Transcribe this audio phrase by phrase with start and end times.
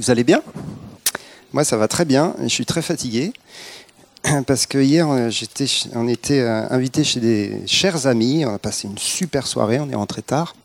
[0.00, 0.42] Vous allez bien?
[1.52, 2.34] Moi, ça va très bien.
[2.40, 3.34] Je suis très fatigué
[4.46, 8.46] parce que hier, on était euh, invité chez des chers amis.
[8.46, 9.78] On a passé une super soirée.
[9.78, 10.56] On est rentré tard.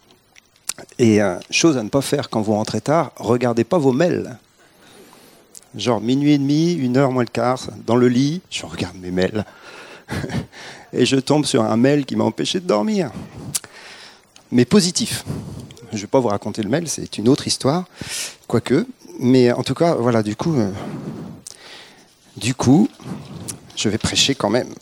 [0.99, 4.37] Et euh, chose à ne pas faire quand vous rentrez tard, regardez pas vos mails.
[5.75, 9.11] Genre minuit et demi, une heure moins le quart, dans le lit, je regarde mes
[9.11, 9.43] mails.
[10.93, 13.11] et je tombe sur un mail qui m'a empêché de dormir.
[14.53, 15.25] Mais positif.
[15.91, 17.83] Je ne vais pas vous raconter le mail, c'est une autre histoire,
[18.47, 18.85] quoique.
[19.19, 20.71] Mais en tout cas, voilà, du coup, euh,
[22.37, 22.89] du coup,
[23.75, 24.73] je vais prêcher quand même.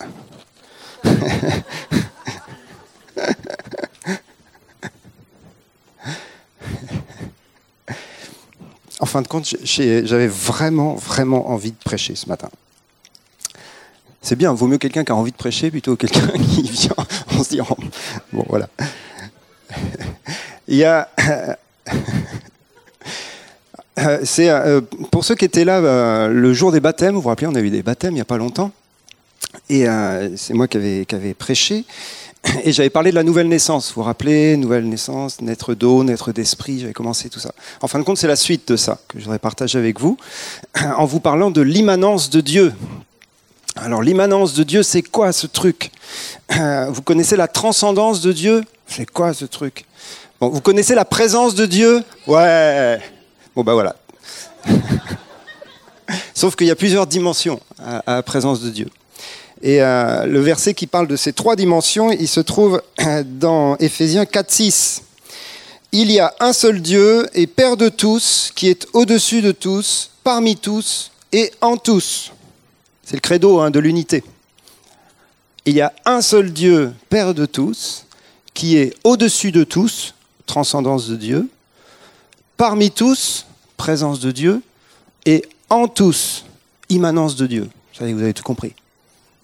[8.99, 12.49] en fin de compte, j'avais vraiment, vraiment envie de prêcher ce matin.
[14.21, 16.95] C'est bien, vaut mieux quelqu'un qui a envie de prêcher plutôt que quelqu'un qui vient
[17.37, 17.77] en se disant
[18.31, 18.69] bon voilà.
[20.67, 21.09] Il y a
[24.23, 27.47] c'est euh, pour ceux qui étaient là euh, le jour des baptêmes, vous vous rappelez,
[27.47, 28.71] on a eu des baptêmes il n'y a pas longtemps,
[29.69, 31.85] et euh, c'est moi qui avais, qui avais, prêché,
[32.63, 33.89] et j'avais parlé de la nouvelle naissance.
[33.89, 37.53] Vous vous rappelez, nouvelle naissance, naître d'eau, naître d'esprit, j'avais commencé tout ça.
[37.81, 40.17] En fin de compte, c'est la suite de ça que je voudrais partager avec vous,
[40.97, 42.73] en vous parlant de l'immanence de Dieu.
[43.75, 45.91] Alors l'immanence de Dieu, c'est quoi ce truc?
[46.49, 48.63] Vous connaissez la transcendance de Dieu?
[48.85, 49.85] C'est quoi ce truc?
[50.39, 52.03] Bon, Vous connaissez la présence de Dieu?
[52.27, 52.99] Ouais
[53.55, 53.95] Bon ben voilà.
[56.33, 58.89] Sauf qu'il y a plusieurs dimensions à, la présence de Dieu.
[59.61, 62.81] Et euh, le verset qui parle de ces trois dimensions, il se trouve
[63.25, 65.03] dans Éphésiens 4, 6.
[65.91, 70.09] Il y a un seul Dieu et Père de tous, qui est au-dessus de tous,
[70.23, 72.31] parmi tous et en tous.
[73.03, 74.23] C'est le credo hein, de l'unité.
[75.65, 78.05] Il y a un seul Dieu, Père de tous,
[78.55, 80.15] qui est au-dessus de tous,
[80.47, 81.49] transcendance de Dieu,
[82.63, 84.61] parmi tous, présence de Dieu,
[85.25, 86.45] et en tous,
[86.87, 87.69] immanence de Dieu.
[87.99, 88.73] Vous avez tout compris.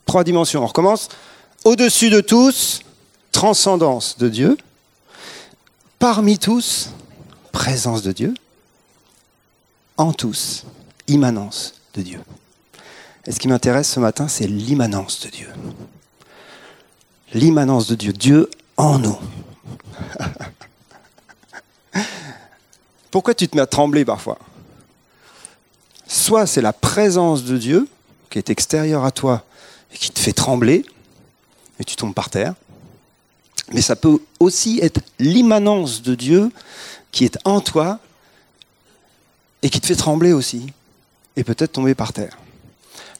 [0.06, 0.64] Trois dimensions.
[0.64, 1.10] On recommence.
[1.66, 2.80] Au-dessus de tous,
[3.34, 4.58] transcendance de Dieu.
[6.00, 6.92] Parmi tous,
[7.52, 8.34] présence de Dieu.
[9.98, 10.64] En tous,
[11.10, 12.22] immanence de Dieu.
[13.26, 15.50] Et ce qui m'intéresse ce matin, c'est l'immanence de Dieu.
[17.34, 19.20] L'immanence de Dieu, Dieu en nous.
[23.12, 24.38] Pourquoi tu te mets à trembler parfois
[26.08, 27.88] Soit c'est la présence de Dieu
[28.30, 29.44] qui est extérieure à toi
[29.94, 30.86] et qui te fait trembler,
[31.80, 32.54] et tu tombes par terre.
[33.72, 36.52] Mais ça peut aussi être l'immanence de Dieu
[37.12, 38.00] qui est en toi
[39.62, 40.68] et qui te fait trembler aussi,
[41.36, 42.38] et peut-être tomber par terre.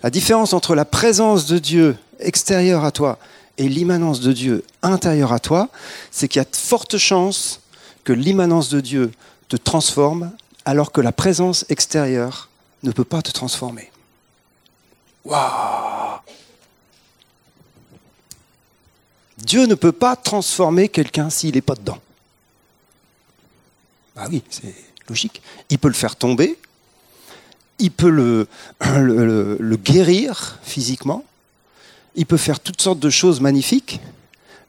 [0.02, 3.20] La différence entre la présence de Dieu extérieure à toi
[3.58, 5.70] et l'immanence de Dieu intérieure à toi,
[6.12, 7.60] c'est qu'il y a de fortes chances
[8.04, 9.12] que l'immanence de Dieu
[9.50, 10.32] te transforme
[10.64, 12.50] alors que la présence extérieure
[12.84, 13.92] ne peut pas te transformer.
[15.26, 16.20] Waouh
[19.38, 22.00] Dieu ne peut pas transformer quelqu'un s'il n'est pas dedans.
[24.16, 24.76] Ah oui, c'est
[25.08, 25.42] logique.
[25.70, 26.60] Il peut le faire tomber,
[27.80, 31.24] il peut le, le, guérir physiquement,
[32.16, 34.02] il peut faire toutes sortes de choses magnifiques,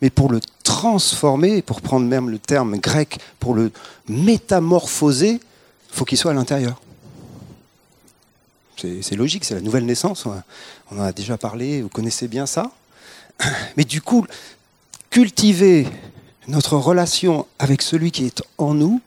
[0.03, 3.71] mais pour le transformer, pour prendre même le terme grec, pour le
[4.09, 6.81] métamorphoser, il faut qu'il soit à l'intérieur.
[8.77, 12.71] C'est logique, c'est la nouvelle naissance, on en a déjà parlé, vous connaissez bien ça.
[13.77, 14.27] Mais du coup,
[15.11, 15.87] cultiver
[16.49, 19.03] notre relation avec celui qui est en nous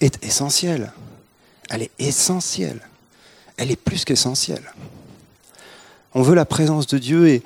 [0.00, 0.92] est essentiel.
[1.68, 2.80] Elle est essentielle
[3.60, 4.72] elle est plus qu'essentielle.
[6.14, 7.42] On veut la présence de Dieu et,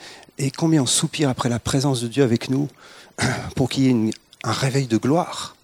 [0.56, 2.68] combien on soupire après la présence de Dieu avec nous
[3.56, 5.56] pour qu'il y ait un réveil de gloire,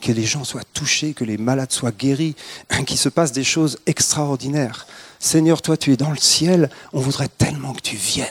[0.00, 2.36] que les gens soient touchés, que les malades soient guéris,
[2.86, 4.86] qu'il se passe des choses extraordinaires.
[5.18, 8.26] Seigneur, toi tu es dans le ciel, on voudrait tellement que tu viennes.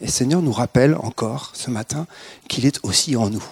[0.00, 2.06] Et Seigneur nous rappelle encore ce matin
[2.48, 3.44] qu'il est aussi en nous.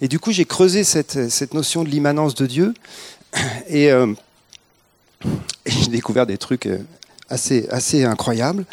[0.00, 2.74] Et du coup, j'ai creusé cette, notion de l'immanence de Dieu.
[3.68, 4.12] Et euh,
[5.64, 6.78] et j'ai découvert des trucs euh,
[7.32, 8.64] assez, assez incroyables.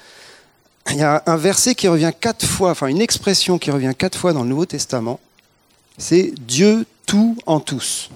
[0.92, 4.18] Il y a un verset qui revient quatre fois, enfin une expression qui revient quatre
[4.18, 5.20] fois dans le Nouveau Testament.
[5.98, 8.10] C'est Dieu tout en tous.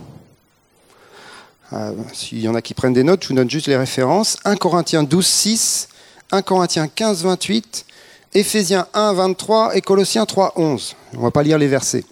[1.72, 4.38] Euh, s'il y en a qui prennent des notes, je vous donne juste les références.
[4.44, 5.90] 1 Corinthiens 12, 6,
[6.32, 7.86] 1 Corinthiens 15, 28,
[8.34, 10.96] Éphésiens 1, 23 et Colossiens 3, 11.
[11.14, 12.06] On ne va pas lire les versets.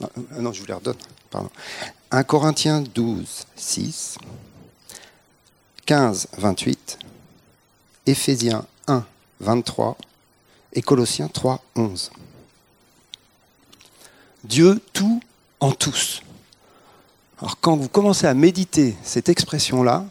[0.00, 0.96] Non, euh, je vous les redonne.
[1.30, 1.50] Pardon.
[2.10, 4.18] 1 Corinthiens 12, 6,
[5.86, 6.98] 15, 28,
[8.06, 9.04] Éphésiens 1,
[9.40, 9.96] 23
[10.72, 12.10] et Colossiens 3, 11.
[14.44, 15.22] Dieu tout
[15.60, 16.22] en tous.
[17.38, 20.04] Alors quand vous commencez à méditer cette expression-là,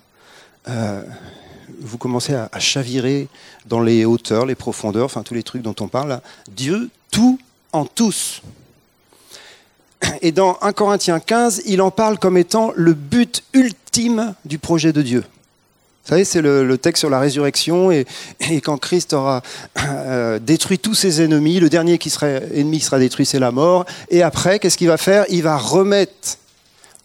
[0.68, 1.04] euh,
[1.80, 3.28] vous commencez à, chavirer
[3.66, 6.22] dans les hauteurs, les profondeurs, enfin tous les trucs dont on parle.
[6.50, 7.40] Dieu, tout
[7.74, 8.42] en tous.
[10.22, 14.94] Et dans 1 Corinthiens 15, il en parle comme étant le but ultime du projet
[14.94, 15.24] de Dieu.
[16.12, 18.06] Vous savez, c'est le, texte sur la résurrection et,
[18.66, 19.42] quand Christ aura
[19.80, 23.52] euh, détruit tous ses ennemis, le dernier qui sera ennemi qui sera détruit, c'est la
[23.52, 23.86] mort.
[24.10, 25.24] Et après, qu'est-ce qu'il va faire?
[25.30, 26.38] Il va remettre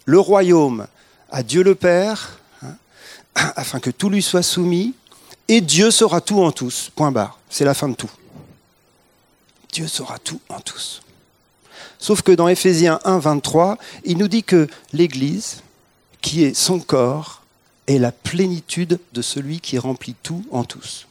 [0.06, 0.88] le royaume
[1.30, 4.92] à Dieu le Père, hein, afin que tout lui soit soumis,
[5.46, 6.90] et Dieu sera tout en tous.
[6.96, 7.38] Point barre.
[7.48, 8.10] C'est la fin de tout.
[9.72, 11.00] Dieu sera tout en tous.
[12.00, 15.62] Sauf que dans Éphésiens 1, 23, il nous dit que l'Église,
[16.20, 17.45] qui est son corps,
[17.86, 21.06] est la plénitude de celui qui remplit tout en tous.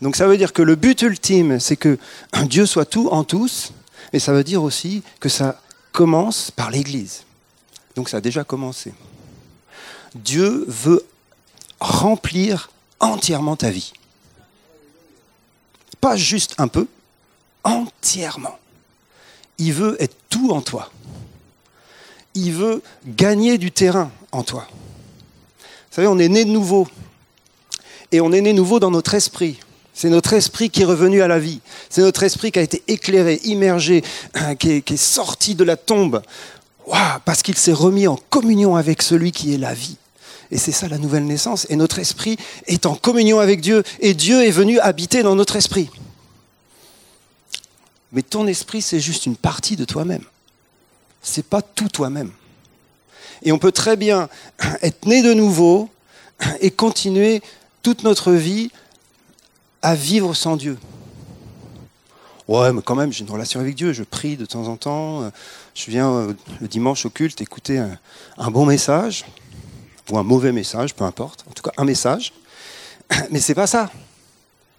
[0.00, 1.98] Donc ça veut dire que le but ultime, c'est que
[2.44, 3.72] Dieu soit tout en tous,
[4.12, 5.60] mais ça veut dire aussi que ça
[5.92, 7.24] commence par l'Église.
[7.94, 8.94] Donc ça a déjà commencé.
[10.14, 11.04] Dieu veut
[11.80, 12.70] remplir
[13.00, 13.92] entièrement ta vie.
[16.00, 16.86] Pas juste un peu,
[17.64, 18.58] entièrement.
[19.58, 20.90] Il veut être tout en toi.
[22.34, 24.66] Il veut gagner du terrain en toi.
[25.60, 26.88] Vous savez, on est né de nouveau.
[28.10, 29.58] Et on est né nouveau dans notre esprit.
[29.94, 31.60] C'est notre esprit qui est revenu à la vie.
[31.88, 34.02] C'est notre esprit qui a été éclairé, immergé,
[34.58, 36.20] qui est, sorti de la tombe.
[37.24, 39.96] parce qu'il s'est remis en communion avec celui qui est la vie.
[40.50, 41.66] Et c'est ça la nouvelle naissance.
[41.70, 42.36] Et notre esprit
[42.66, 43.84] est en communion avec Dieu.
[44.00, 45.88] Et Dieu est venu habiter dans notre esprit.
[48.12, 50.24] Mais ton esprit, c'est juste une partie de toi-même.
[51.24, 52.30] C'est pas tout toi-même.
[53.42, 54.28] Et on peut très bien
[54.82, 55.90] être né de nouveau
[56.60, 57.42] et continuer
[57.82, 58.70] toute notre vie
[59.82, 60.78] à vivre sans Dieu.
[62.46, 65.32] Ouais, mais quand même, j'ai une relation avec Dieu, je prie de temps en temps,
[65.74, 67.98] je viens euh, le dimanche au culte écouter un,
[68.36, 69.24] un bon message,
[70.10, 72.32] ou un mauvais message, peu importe, en tout cas un message.
[73.30, 73.90] Mais c'est pas ça,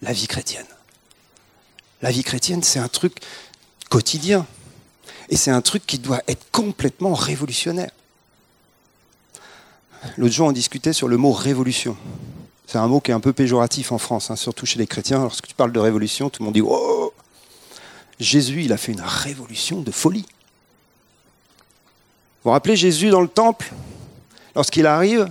[0.01, 0.65] la vie chrétienne.
[2.01, 3.17] La vie chrétienne, c'est un truc
[3.89, 4.45] quotidien.
[5.29, 7.91] Et c'est un truc qui doit être complètement révolutionnaire.
[10.17, 11.97] L'autre jour, on discutait sur le mot révolution.
[12.67, 15.19] C'est un mot qui est un peu péjoratif en France, hein, surtout chez les chrétiens.
[15.19, 17.13] Lorsque tu parles de révolution, tout le monde dit Oh
[18.19, 20.25] Jésus, il a fait une révolution de folie.
[22.43, 23.73] Vous vous rappelez Jésus dans le temple?
[24.55, 25.27] Lorsqu'il arrive,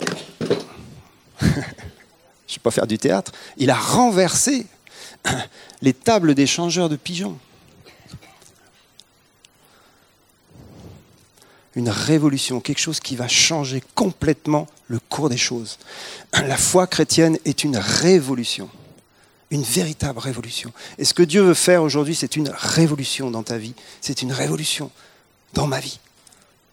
[1.40, 4.66] je ne vais pas faire du théâtre, il a renversé
[5.84, 7.38] les tables des changeurs de pigeons.
[11.74, 15.78] Une révolution, quelque chose qui va changer complètement le cours des choses.
[16.32, 18.70] La foi chrétienne est une révolution,
[19.50, 20.72] une véritable révolution.
[20.96, 24.32] Et ce que Dieu veut faire aujourd'hui, c'est une révolution dans ta vie, c'est une
[24.32, 24.90] révolution
[25.52, 26.00] dans ma vie,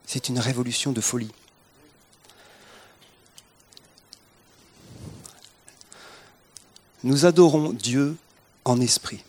[0.06, 1.32] c'est une révolution de folie.
[7.04, 8.16] nous adorons Dieu
[8.66, 9.24] en esprit.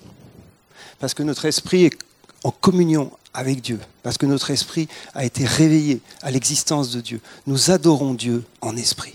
[0.99, 1.99] Parce que notre esprit est
[2.45, 7.21] en communion avec Dieu, parce que notre esprit a été réveillé à l'existence de Dieu.
[7.47, 9.15] Nous adorons Dieu en esprit.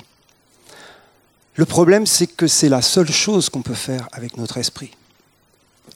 [1.56, 4.92] Le problème, c'est que c'est la seule chose qu'on peut faire avec notre esprit.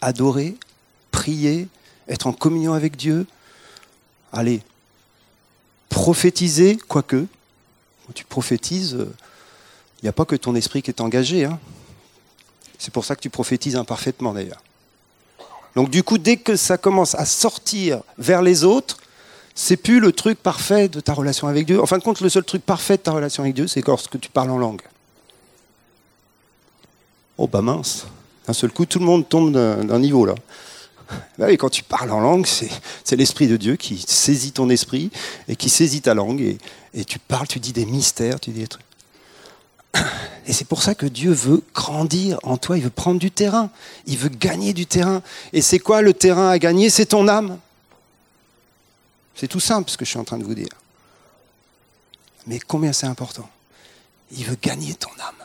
[0.01, 0.55] Adorer,
[1.11, 1.67] prier,
[2.07, 3.27] être en communion avec Dieu,
[4.33, 4.61] allez,
[5.89, 7.25] prophétiser, quoique,
[8.13, 11.45] tu prophétises, il n'y a pas que ton esprit qui est engagé.
[11.45, 11.59] Hein.
[12.81, 14.63] C'est pour ça que tu prophétises imparfaitement d'ailleurs.
[15.75, 18.97] Donc du coup, dès que ça commence à sortir vers les autres,
[19.53, 21.79] c'est plus le truc parfait de ta relation avec Dieu.
[21.79, 24.19] En fin de compte, le seul truc parfait de ta relation avec Dieu, c'est lorsque
[24.19, 24.81] tu parles en langue.
[27.37, 28.07] Oh bah mince,
[28.47, 30.33] d'un seul coup, tout le monde tombe d'un niveau là.
[31.37, 35.11] Bah quand tu parles en langue, c'est l'Esprit de Dieu qui saisit ton esprit
[35.47, 36.57] et qui saisit ta langue.
[36.95, 38.85] Et tu parles, tu dis des mystères, tu dis des trucs.
[40.45, 43.69] Et c'est pour ça que Dieu veut grandir en toi, il veut prendre du terrain,
[44.05, 45.21] il veut gagner du terrain.
[45.53, 46.89] Et c'est quoi le terrain à gagner?
[46.89, 47.59] C'est ton âme.
[49.35, 50.69] C'est tout simple ce que je suis en train de vous dire.
[52.47, 53.49] Mais combien c'est important?
[54.31, 55.35] Il veut gagner ton âme.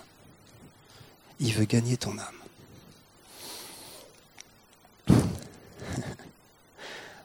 [1.41, 2.17] Il veut gagner ton
[5.09, 5.17] âme.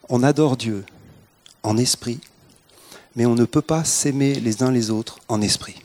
[0.09, 0.85] On adore Dieu
[1.63, 2.19] en esprit,
[3.15, 5.81] mais on ne peut pas s'aimer les uns les autres en esprit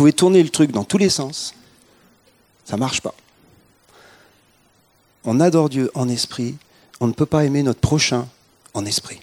[0.00, 1.52] pouvez tourner le truc dans tous les sens,
[2.64, 3.14] ça ne marche pas.
[5.24, 6.56] On adore Dieu en esprit,
[7.00, 8.26] on ne peut pas aimer notre prochain
[8.72, 9.20] en esprit.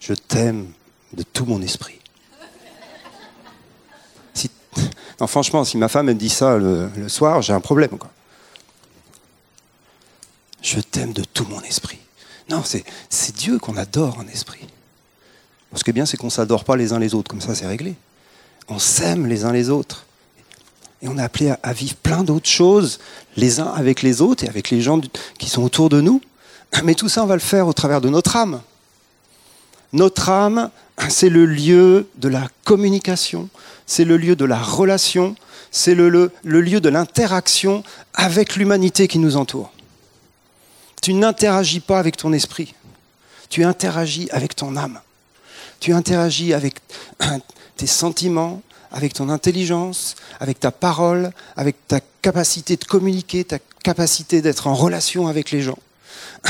[0.00, 0.66] Je t'aime
[1.12, 2.00] de tout mon esprit.
[5.20, 7.96] Non, franchement, si ma femme me dit ça le, le soir, j'ai un problème.
[7.96, 8.10] Quoi.
[10.62, 12.00] Je t'aime de tout mon esprit.
[12.50, 14.66] Non, c'est Dieu qu'on adore en esprit.
[15.76, 17.54] Ce qui est bien, c'est qu'on ne s'adore pas les uns les autres, comme ça
[17.54, 17.94] c'est réglé.
[18.68, 20.06] On s'aime les uns les autres.
[21.02, 22.98] Et on est appelé à, vivre plein d'autres choses,
[23.36, 25.00] les uns avec les autres et avec les gens
[25.38, 26.20] qui sont autour de nous.
[26.82, 28.60] Mais tout ça, on va le faire au travers de notre âme.
[29.92, 30.70] Notre âme,
[31.08, 33.48] c'est le lieu de la communication,
[33.86, 35.36] c'est le lieu de la relation,
[35.70, 39.70] c'est le, le, lieu de l'interaction avec l'humanité qui nous entoure.
[41.02, 42.74] Tu n'interagis pas avec ton esprit,
[43.48, 45.00] tu interagis avec ton âme.
[45.78, 46.76] Tu interagis avec
[47.76, 54.42] tes sentiments, avec ton intelligence, avec ta parole, avec ta capacité de communiquer, ta capacité
[54.42, 55.78] d'être en relation avec les gens.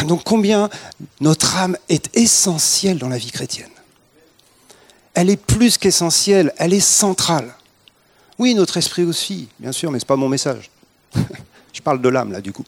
[0.07, 0.69] Donc combien
[1.21, 3.71] notre âme est essentielle dans la vie chrétienne.
[5.15, 7.55] Elle est plus qu'essentielle, elle est centrale.
[8.39, 10.71] Oui, notre esprit aussi, bien sûr, mais ce n'est pas mon message.
[11.73, 12.65] Je parle de l'âme là du coup.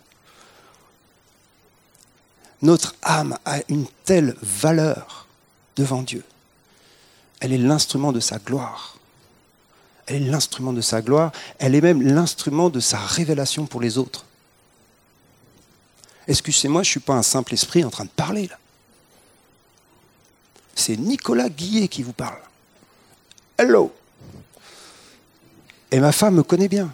[2.62, 5.26] Notre âme a une telle valeur
[5.76, 6.24] devant Dieu.
[7.40, 8.96] Elle est l'instrument de sa gloire.
[10.06, 11.32] Elle est l'instrument de sa gloire.
[11.58, 14.24] Elle est même l'instrument de sa révélation pour les autres.
[16.26, 18.58] Excusez-moi, je ne suis pas un simple esprit en train de parler là.
[20.74, 22.38] C'est Nicolas Guillet qui vous parle.
[23.56, 23.92] Hello.
[25.90, 26.92] Et ma femme me connaît bien.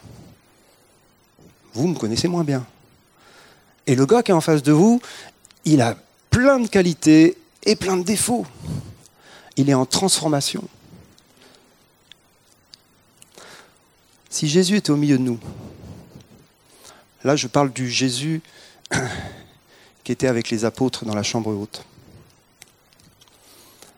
[1.74, 2.64] Vous me connaissez moins bien.
[3.86, 5.00] Et le gars qui est en face de vous,
[5.64, 5.96] il a
[6.30, 8.46] plein de qualités et plein de défauts.
[9.56, 10.64] Il est en transformation.
[14.30, 15.38] Si Jésus était au milieu de nous,
[17.22, 18.42] là je parle du Jésus
[20.04, 21.84] qui était avec les apôtres dans la chambre haute,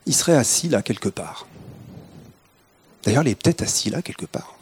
[0.04, 1.46] il serait assis là quelque part.
[3.02, 4.56] D'ailleurs, il est peut-être assis là quelque part.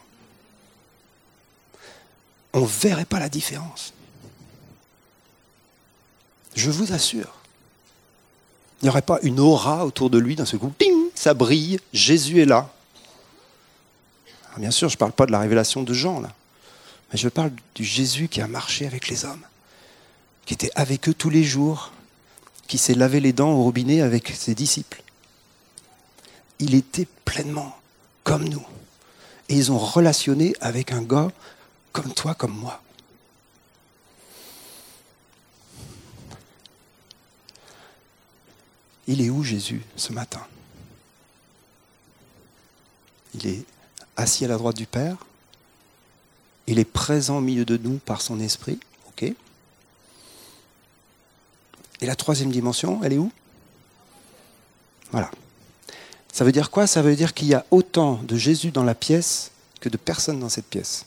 [2.53, 3.93] On ne verrait pas la différence.
[6.55, 7.35] Je vous assure.
[8.85, 10.71] Il n'y aurait pas une aura autour de lui d'un seul coup.
[11.15, 12.71] Ça brille, Jésus est là.
[14.59, 16.31] bien sûr, je ne parle pas de la révélation de Jean, là.
[17.11, 19.41] Mais je parle du Jésus qui a marché avec les hommes,
[20.45, 21.93] qui était avec eux tous les jours,
[22.67, 25.03] qui s'est lavé les dents au robinet avec ses disciples.
[26.59, 27.75] Il était pleinement
[28.23, 28.67] comme nous.
[29.49, 31.33] Et ils ont relationné avec un gars
[31.93, 32.83] comme toi, comme moi.
[39.07, 40.41] Il est où Jésus ce matin?
[43.35, 43.65] Il est
[44.17, 45.17] assis à la droite du Père.
[46.67, 48.79] Il est présent au milieu de nous par son esprit.
[49.09, 49.23] Ok?
[49.23, 53.31] Et la troisième dimension, elle est où?
[55.11, 55.31] Voilà.
[56.33, 56.87] Ça veut dire quoi?
[56.87, 60.41] Ça veut dire qu'il y a autant de Jésus dans la pièce que de personnes
[60.41, 61.05] dans cette pièce.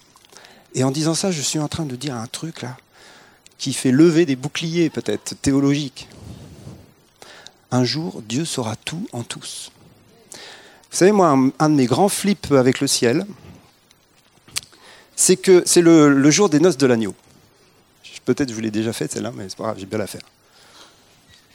[0.76, 2.78] Et en disant ça, je suis en train de dire un truc là
[3.58, 6.08] qui fait lever des boucliers peut-être théologiques
[7.72, 9.72] un jour, Dieu saura tout en tous.
[10.32, 13.26] Vous savez, moi, un, de mes grands flips avec le ciel,
[15.16, 17.14] c'est que c'est le, jour des noces de l'agneau.
[18.26, 20.22] Peut-être je vous l'ai déjà fait celle-là, mais c'est pas grave, j'ai bien la faire.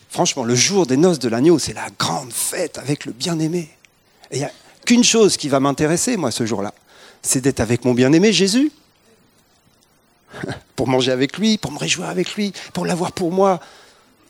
[0.08, 3.70] Franchement, le jour des noces de l'agneau, c'est la grande fête avec le bien-aimé.
[4.30, 4.52] Et il n'y a
[4.86, 6.72] qu'une chose qui va m'intéresser, moi, ce jour-là,
[7.20, 8.72] c'est d'être avec mon bien-aimé Jésus.
[10.76, 13.60] pour manger avec lui, pour me réjouir avec lui, pour l'avoir pour moi,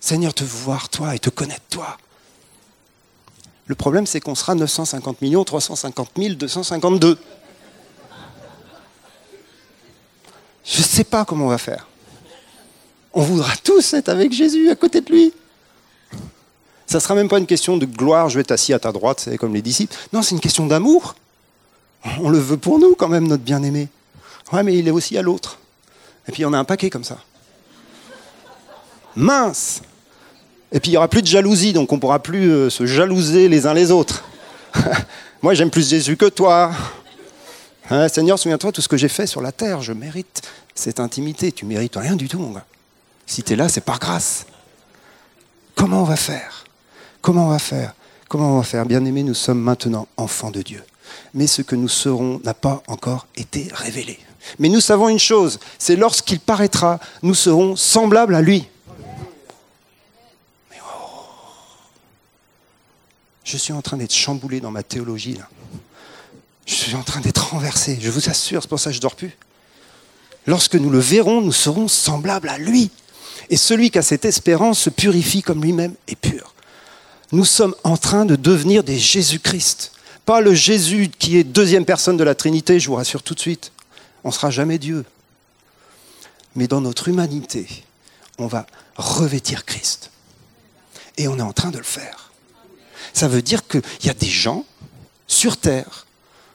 [0.03, 1.97] Seigneur, te voir toi et te connaître toi.
[3.67, 7.17] Le problème, c'est qu'on sera 950 millions, 350 000, 252.
[10.65, 11.87] Je ne sais pas comment on va faire.
[13.13, 15.33] On voudra tous être avec Jésus à côté de lui.
[16.87, 18.91] Ça ne sera même pas une question de gloire, je vais être assis à ta
[18.91, 19.97] droite, c'est comme les disciples.
[20.13, 21.15] Non, c'est une question d'amour.
[22.21, 23.89] On le veut pour nous quand même, notre bien-aimé.
[24.53, 25.59] Ouais, mais il est aussi à l'autre.
[26.27, 27.19] Et puis on a un paquet comme ça.
[29.15, 29.83] Mince
[30.73, 32.87] et puis il n'y aura plus de jalousie, donc on ne pourra plus euh, se
[32.87, 34.25] jalouser les uns les autres.
[35.43, 36.73] Moi j'aime plus Jésus que toi.
[37.91, 39.83] Hein, Seigneur, souviens-toi tout ce que j'ai fait sur la terre.
[39.83, 40.43] Je mérite
[40.75, 41.53] cette intimité.
[41.53, 42.57] Tu mérites rien du tout.
[43.27, 44.47] Si tu es là, c'est par grâce.
[45.75, 46.65] Comment on va faire?
[47.21, 47.95] Comment on va faire?
[48.29, 48.87] Comment on va faire?
[48.87, 50.83] Bien aimés, nous sommes maintenant enfants de Dieu.
[51.35, 54.19] Mais ce que nous serons n'a pas encore été révélé.
[54.59, 58.67] Mais nous savons une chose, c'est lorsqu'il paraîtra, nous serons semblables à lui.
[63.45, 65.49] Je suis en train d'être chamboulé dans ma théologie, là.
[66.67, 69.03] Je suis en train d'être renversé, je vous assure, c'est pour ça que je ne
[69.03, 69.37] dors plus.
[70.47, 72.91] Lorsque nous le verrons, nous serons semblables à lui.
[73.51, 76.55] Et celui qui a cette espérance se purifie comme lui-même est pur.
[77.33, 79.93] Nous sommes en train de devenir des Jésus-Christ.
[80.25, 83.41] Pas le Jésus qui est deuxième personne de la Trinité, je vous rassure tout de
[83.41, 83.73] suite.
[84.23, 85.05] On ne sera jamais Dieu.
[86.55, 87.67] Mais dans notre humanité,
[88.39, 90.11] on va revêtir Christ.
[91.17, 92.32] Et on est en train de le faire.
[93.13, 94.65] Ça veut dire qu'il y a des gens
[95.27, 96.07] sur Terre,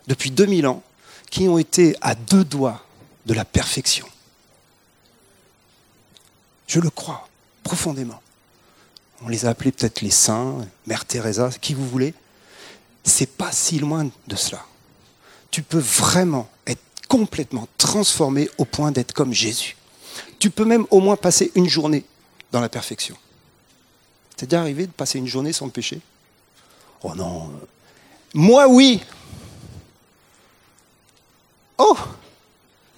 [0.08, 0.84] depuis 2000 ans,
[1.30, 2.84] qui ont été à deux doigts
[3.26, 4.08] de la perfection.
[6.68, 7.28] Je le crois
[7.64, 8.22] profondément.
[9.22, 12.14] On les a appelés peut-être les saints, Mère Teresa, qui vous voulez.
[13.04, 14.64] C'est pas si loin de cela.
[15.50, 19.76] Tu peux vraiment être complètement transformé au point d'être comme Jésus.
[20.40, 22.06] Tu peux même au moins passer une journée
[22.52, 23.18] dans la perfection.
[24.36, 26.00] C'est déjà arrivé de passer une journée sans péché
[27.04, 27.52] Oh non.
[28.34, 29.02] Moi oui.
[31.78, 31.98] Oh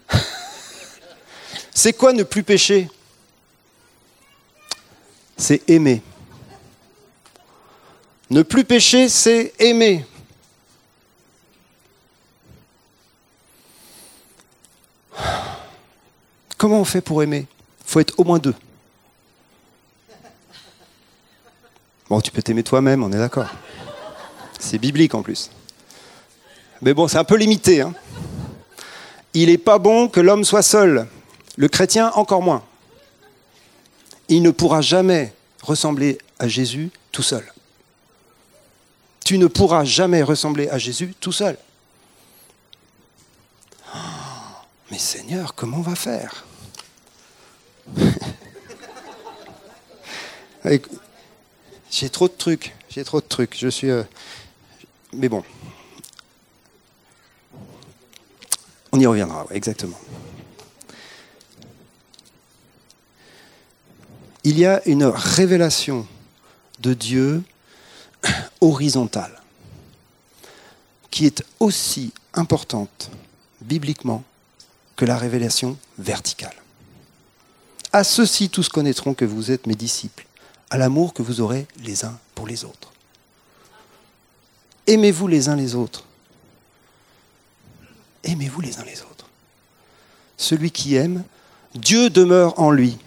[1.74, 2.90] C'est quoi ne plus pécher?
[5.38, 6.02] C'est aimer.
[8.30, 10.06] Ne plus pécher, c'est aimer.
[16.58, 17.48] Comment on fait pour aimer?
[17.86, 18.54] Il faut être au moins deux.
[22.10, 23.48] Bon, tu peux t'aimer toi-même, on est d'accord.
[24.60, 25.50] C'est biblique en plus.
[26.82, 27.82] Mais bon, c'est un peu limité.
[27.82, 27.94] Hein.
[29.34, 31.08] Il n'est pas bon que l'homme soit seul.
[31.56, 32.64] Le chrétien, encore moins.
[34.28, 37.52] Il ne pourra jamais ressembler à Jésus tout seul.
[39.26, 41.58] Tu ne pourras jamais ressembler à Jésus tout seul.
[43.94, 43.98] Oh,
[44.92, 46.46] mais Seigneur, comment on va faire?
[51.92, 53.58] J'ai trop de trucs, j'ai trop de trucs.
[53.58, 53.90] Je suis.
[53.90, 54.04] Euh,
[55.14, 55.44] mais bon.
[58.92, 60.00] On y reviendra, exactement.
[64.44, 66.08] Il y a une révélation
[66.80, 67.44] de Dieu
[68.62, 69.42] horizontale
[71.12, 73.12] qui est aussi importante
[73.62, 74.24] bibliquement
[74.96, 76.56] que la révélation verticale.
[77.92, 80.26] À ceci tous connaîtront que vous êtes mes disciples,
[80.70, 82.92] à l'amour que vous aurez les uns pour les autres.
[84.90, 86.04] Aimez-vous les uns les autres.
[88.24, 89.28] Aimez-vous les uns les autres.
[90.36, 91.24] Celui qui aime,
[91.76, 92.98] Dieu demeure en lui.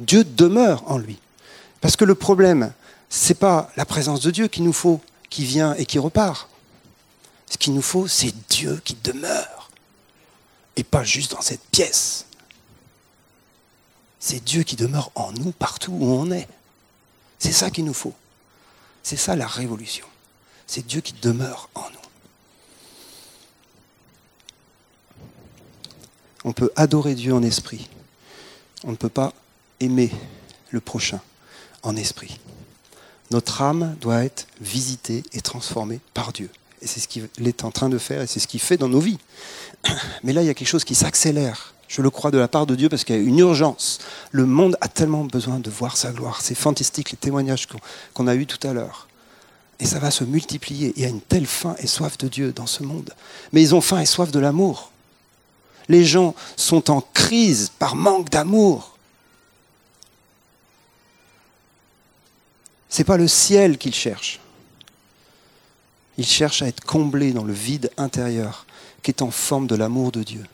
[0.00, 1.20] Dieu demeure en lui.
[1.80, 2.72] Parce que le problème,
[3.10, 6.48] ce n'est pas la présence de Dieu qu'il nous faut, qui vient et qui repart.
[7.48, 9.70] Ce qu'il nous faut, c'est Dieu qui demeure.
[10.74, 12.26] Et pas juste dans cette pièce.
[14.18, 16.48] C'est Dieu qui demeure en nous partout où on est.
[17.38, 18.14] C'est ça qu'il nous faut.
[19.02, 20.06] C'est ça la révolution.
[20.66, 21.96] C'est Dieu qui demeure en nous.
[26.44, 27.88] On peut adorer Dieu en esprit.
[28.84, 29.32] On ne peut pas
[29.80, 30.10] aimer
[30.70, 31.20] le prochain
[31.82, 32.38] en esprit.
[33.30, 36.50] Notre âme doit être visitée et transformée par Dieu.
[36.80, 38.88] Et c'est ce qu'il est en train de faire et c'est ce qu'il fait dans
[38.88, 39.18] nos vies.
[40.22, 41.74] Mais là, il y a quelque chose qui s'accélère.
[41.92, 43.98] Je le crois de la part de Dieu parce qu'il y a une urgence.
[44.30, 46.40] Le monde a tellement besoin de voir sa gloire.
[46.40, 47.68] C'est fantastique les témoignages
[48.14, 49.08] qu'on a eus tout à l'heure.
[49.78, 50.94] Et ça va se multiplier.
[50.96, 53.12] Il y a une telle faim et soif de Dieu dans ce monde.
[53.52, 54.90] Mais ils ont faim et soif de l'amour.
[55.90, 58.96] Les gens sont en crise par manque d'amour.
[62.88, 64.40] Ce n'est pas le ciel qu'ils cherchent.
[66.16, 68.64] Ils cherchent à être comblés dans le vide intérieur
[69.02, 70.46] qui est en forme de l'amour de Dieu.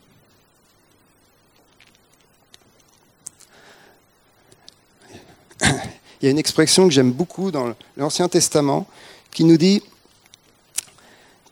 [6.20, 8.86] Il y a une expression que j'aime beaucoup dans l'Ancien Testament
[9.30, 9.82] qui nous dit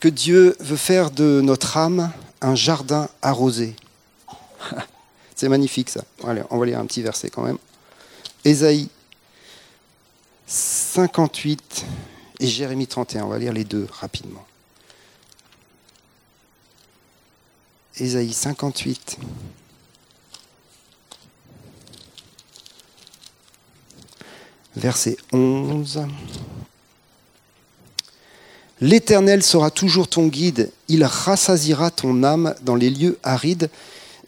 [0.01, 3.77] que Dieu veut faire de notre âme un jardin arrosé.
[5.37, 6.05] C'est magnifique ça.
[6.25, 7.59] Allez, on va lire un petit verset quand même.
[8.45, 8.89] Ésaïe
[10.47, 11.85] 58
[12.41, 13.25] et Jérémie 31.
[13.25, 14.45] On va lire les deux rapidement.
[17.97, 19.19] Ésaïe 58.
[24.77, 26.07] Verset 11.
[28.83, 33.71] L'Éternel sera toujours ton guide, il rassasira ton âme dans les lieux arides,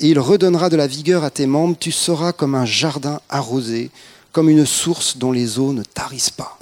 [0.00, 3.90] et il redonnera de la vigueur à tes membres, tu seras comme un jardin arrosé,
[4.32, 6.58] comme une source dont les eaux ne tarissent pas.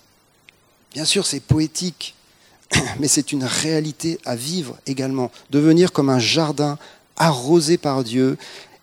[0.93, 2.17] Bien sûr, c'est poétique,
[2.99, 5.31] mais c'est une réalité à vivre également.
[5.51, 6.79] Devenir comme un jardin
[7.17, 8.37] arrosé par Dieu,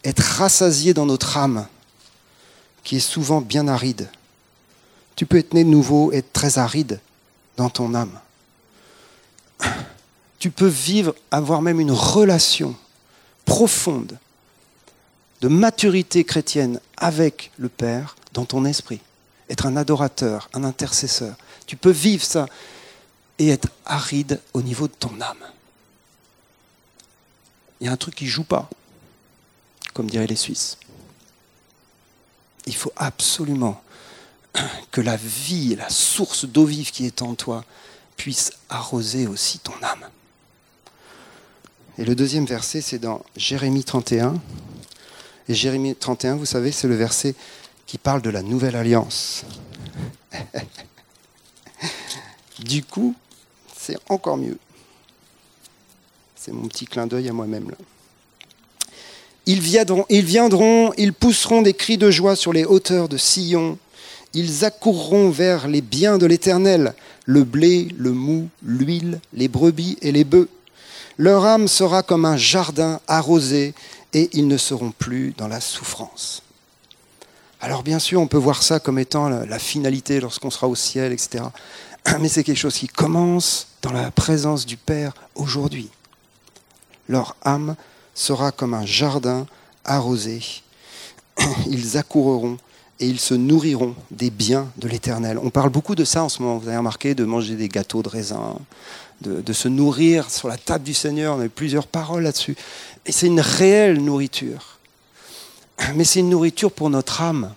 [0.05, 1.67] être rassasié dans notre âme,
[2.85, 4.07] qui est souvent bien aride.
[5.15, 6.99] Tu peux être né de nouveau, être très aride
[7.57, 8.19] dans ton âme.
[10.39, 12.75] Tu peux vivre, avoir même une relation
[13.45, 14.17] profonde
[15.41, 18.99] de maturité chrétienne avec le Père dans ton esprit.
[19.49, 21.35] Être un adorateur, un intercesseur.
[21.65, 22.47] Tu peux vivre ça
[23.39, 25.45] et être aride au niveau de ton âme.
[27.79, 28.69] Il y a un truc qui ne joue pas,
[29.93, 30.77] comme diraient les Suisses.
[32.65, 33.81] Il faut absolument
[34.91, 37.63] que la vie, la source d'eau vive qui est en toi,
[38.17, 40.05] puisse arroser aussi ton âme.
[41.97, 44.35] Et le deuxième verset, c'est dans Jérémie 31.
[45.49, 47.35] Et Jérémie 31, vous savez, c'est le verset
[47.85, 49.45] qui parle de la nouvelle alliance.
[52.59, 53.15] du coup,
[53.77, 54.57] c'est encore mieux.
[56.35, 57.77] C'est mon petit clin d'œil à moi-même là.
[59.45, 63.77] Ils viendront, ils viendront, ils pousseront des cris de joie sur les hauteurs de Sion.
[64.33, 70.11] Ils accourront vers les biens de l'Éternel, le blé, le mou, l'huile, les brebis et
[70.11, 70.49] les bœufs.
[71.17, 73.75] Leur âme sera comme un jardin arrosé
[74.13, 76.41] et ils ne seront plus dans la souffrance.
[77.61, 81.13] Alors bien sûr, on peut voir ça comme étant la finalité lorsqu'on sera au ciel,
[81.13, 81.45] etc.
[82.19, 85.89] Mais c'est quelque chose qui commence dans la présence du Père aujourd'hui.
[87.07, 87.75] Leur âme
[88.15, 89.45] sera comme un jardin
[89.85, 90.41] arrosé.
[91.69, 92.57] Ils accourront
[92.99, 95.39] et ils se nourriront des biens de l'Éternel.
[95.41, 98.03] On parle beaucoup de ça en ce moment, vous avez remarqué, de manger des gâteaux
[98.03, 98.55] de raisin,
[99.21, 101.37] de, se nourrir sur la table du Seigneur.
[101.37, 102.55] On a eu plusieurs paroles là-dessus.
[103.05, 104.79] Et c'est une réelle nourriture.
[105.95, 107.53] Mais c'est une nourriture pour notre âme.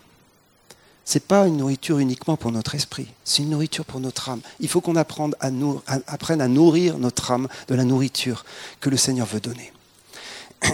[1.04, 4.40] Ce n'est pas une nourriture uniquement pour notre esprit, c'est une nourriture pour notre âme.
[4.58, 8.44] Il faut qu'on apprenne à nourrir notre âme de la nourriture
[8.80, 9.72] que le Seigneur veut donner.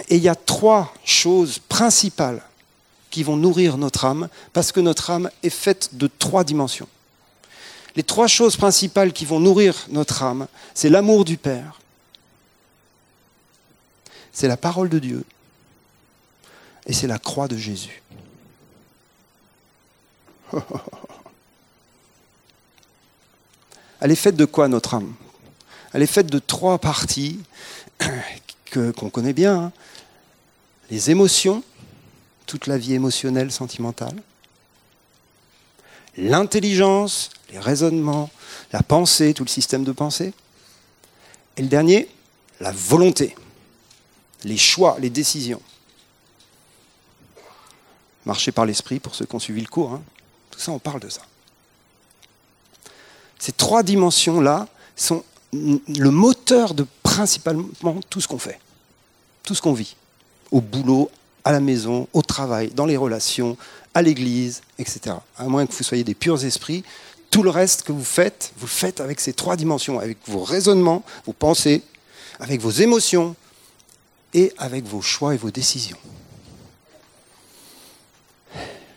[0.08, 2.42] Et il y a trois choses principales
[3.12, 6.88] qui vont nourrir notre âme, parce que notre âme est faite de trois dimensions.
[7.94, 11.78] Les trois choses principales qui vont nourrir notre âme, c'est l'amour du Père,
[14.32, 15.24] c'est la parole de Dieu,
[16.86, 18.02] et c'est la croix de Jésus.
[24.00, 25.12] Elle est faite de quoi notre âme?
[25.92, 27.38] Elle est faite de trois parties
[28.72, 29.72] qu'on connaît bien, hein.
[30.90, 31.62] les émotions,
[32.52, 34.14] toute la vie émotionnelle, sentimentale,
[36.18, 38.28] l'intelligence, les raisonnements,
[38.74, 40.34] la pensée, tout le système de pensée,
[41.56, 42.10] et le dernier,
[42.60, 43.34] la volonté,
[44.44, 45.62] les choix, les décisions.
[48.26, 50.02] Marcher par l'esprit, pour ceux qui ont suivi le cours, hein.
[50.50, 51.22] tout ça, on parle de ça.
[53.38, 58.60] Ces trois dimensions-là sont le moteur de principalement tout ce qu'on fait,
[59.42, 59.96] tout ce qu'on vit,
[60.50, 61.10] au boulot,
[61.44, 63.56] à la maison, au travail, dans les relations,
[63.94, 65.16] à l'église, etc.
[65.36, 66.84] À moins que vous soyez des purs esprits,
[67.30, 70.42] tout le reste que vous faites, vous le faites avec ces trois dimensions, avec vos
[70.42, 71.82] raisonnements, vos pensées,
[72.40, 73.34] avec vos émotions
[74.34, 75.98] et avec vos choix et vos décisions.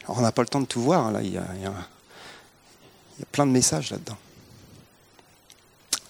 [0.07, 1.43] On n'a pas le temps de tout voir, hein, là, il y a
[3.31, 4.17] plein de messages là-dedans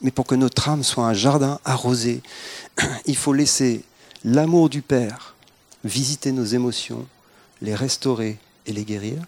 [0.01, 2.21] mais pour que notre âme soit un jardin arrosé,
[3.05, 3.83] il faut laisser
[4.23, 5.34] l'amour du Père
[5.85, 7.07] visiter nos émotions,
[7.61, 9.21] les restaurer et les guérir.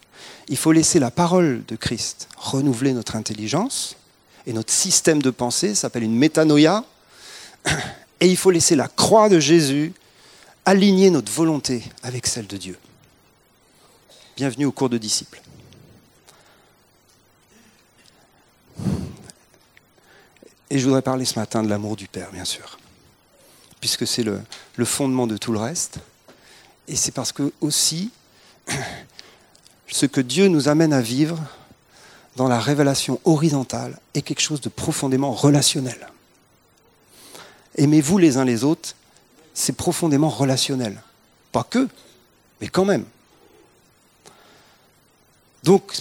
[0.50, 3.96] Il faut laisser la parole de Christ renouveler notre intelligence
[4.46, 6.84] et notre système de pensée, s'appelle une métanoïa.
[8.20, 9.93] Et il faut laisser la croix de Jésus
[10.65, 12.80] aligner notre volonté avec celle de Dieu.
[14.36, 15.39] Bienvenue au cours de disciples.
[20.70, 22.78] Et je voudrais parler ce matin de l'amour du Père, bien sûr,
[23.80, 24.41] puisque c'est le,
[24.84, 26.00] fondement de tout le reste.
[26.88, 28.12] Et c'est parce que aussi,
[29.88, 31.39] ce que Dieu nous amène à vivre
[32.36, 36.08] dans la révélation horizontale est quelque chose de profondément relationnel.
[37.76, 38.95] Aimez-vous les uns les autres,
[39.54, 41.02] c'est profondément relationnel.
[41.52, 41.88] Pas que,
[42.62, 43.06] mais quand même.
[45.63, 46.00] Donc,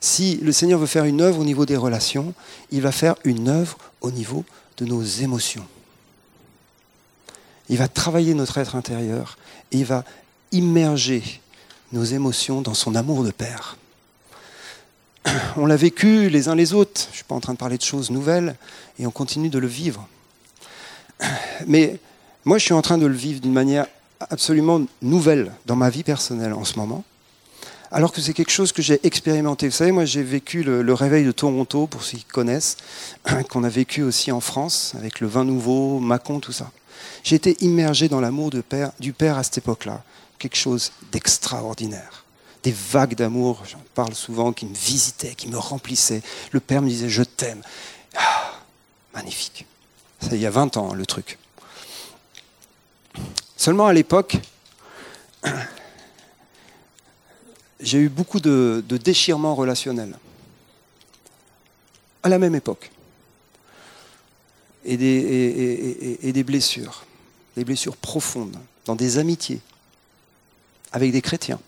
[0.00, 2.32] si le Seigneur veut faire une œuvre au niveau des relations,
[2.70, 4.44] il va faire une œuvre au niveau
[4.78, 5.66] de nos émotions.
[7.68, 9.38] Il va travailler notre être intérieur
[9.72, 10.04] et il va
[10.52, 11.40] immerger
[11.92, 13.76] nos émotions dans son amour de Père.
[15.56, 17.78] On l'a vécu les uns les autres, je ne suis pas en train de parler
[17.78, 18.56] de choses nouvelles,
[18.98, 20.06] et on continue de le vivre.
[21.66, 21.98] Mais
[22.44, 23.86] moi, je suis en train de le vivre d'une manière
[24.30, 27.04] absolument nouvelle dans ma vie personnelle en ce moment
[27.90, 29.68] alors que c'est quelque chose que j'ai expérimenté.
[29.68, 32.76] Vous savez, moi j'ai vécu le, réveil de Toronto, pour ceux qui connaissent,
[33.48, 36.70] qu'on a vécu aussi en France, avec le vin nouveau, Macon, tout ça.
[37.26, 38.62] J'ai été immergé dans l'amour du
[39.12, 40.04] Père à cette époque-là.
[40.38, 42.24] Quelque chose d'extraordinaire.
[42.62, 46.22] Des vagues d'amour, j'en parle souvent, qui me visitaient, qui me remplissaient.
[46.52, 47.62] Le Père me disait, je t'aime.
[48.16, 48.52] Ah,
[49.12, 49.66] magnifique.
[50.20, 51.40] Ça, il y a 20 ans, le truc.
[53.56, 54.36] Seulement à l'époque,
[57.80, 60.16] j'ai eu beaucoup de, déchirements relationnels
[62.22, 62.92] à la même époque.
[64.84, 67.04] Et, des, blessures,
[67.56, 69.60] des blessures profondes, dans des amitiés,
[70.92, 71.60] avec des chrétiens.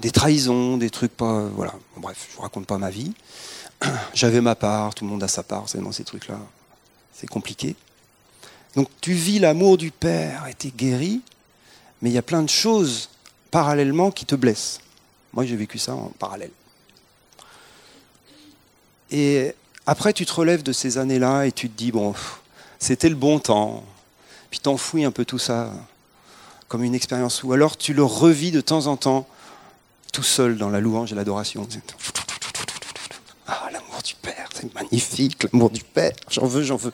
[0.00, 1.42] des trahisons, des trucs pas.
[1.54, 3.12] Voilà, bref, je vous raconte pas ma vie.
[4.14, 6.38] J'avais ma part, tout le monde a sa part, c'est dans ces trucs-là.
[7.12, 7.76] C'est compliqué.
[8.76, 11.20] Donc tu vis l'amour du Père et tu es guéri,
[12.00, 13.10] mais il y a plein de choses
[13.50, 14.80] parallèlement qui te blessent.
[15.32, 16.50] Moi, j'ai vécu ça en parallèle.
[19.10, 19.54] Et
[19.86, 22.14] après, tu te relèves de ces années-là et tu te dis, bon,
[22.80, 23.84] c'était le bon temps.
[24.50, 25.70] Puis t'enfouis un peu tout ça
[26.66, 27.44] comme une expérience.
[27.44, 29.28] Ou alors tu le revis de temps en temps
[30.12, 31.68] tout seul dans la louange et l'adoration.
[33.46, 36.92] Ah, l'amour du Père, c'est magnifique, l'amour du Père, j'en veux, j'en veux.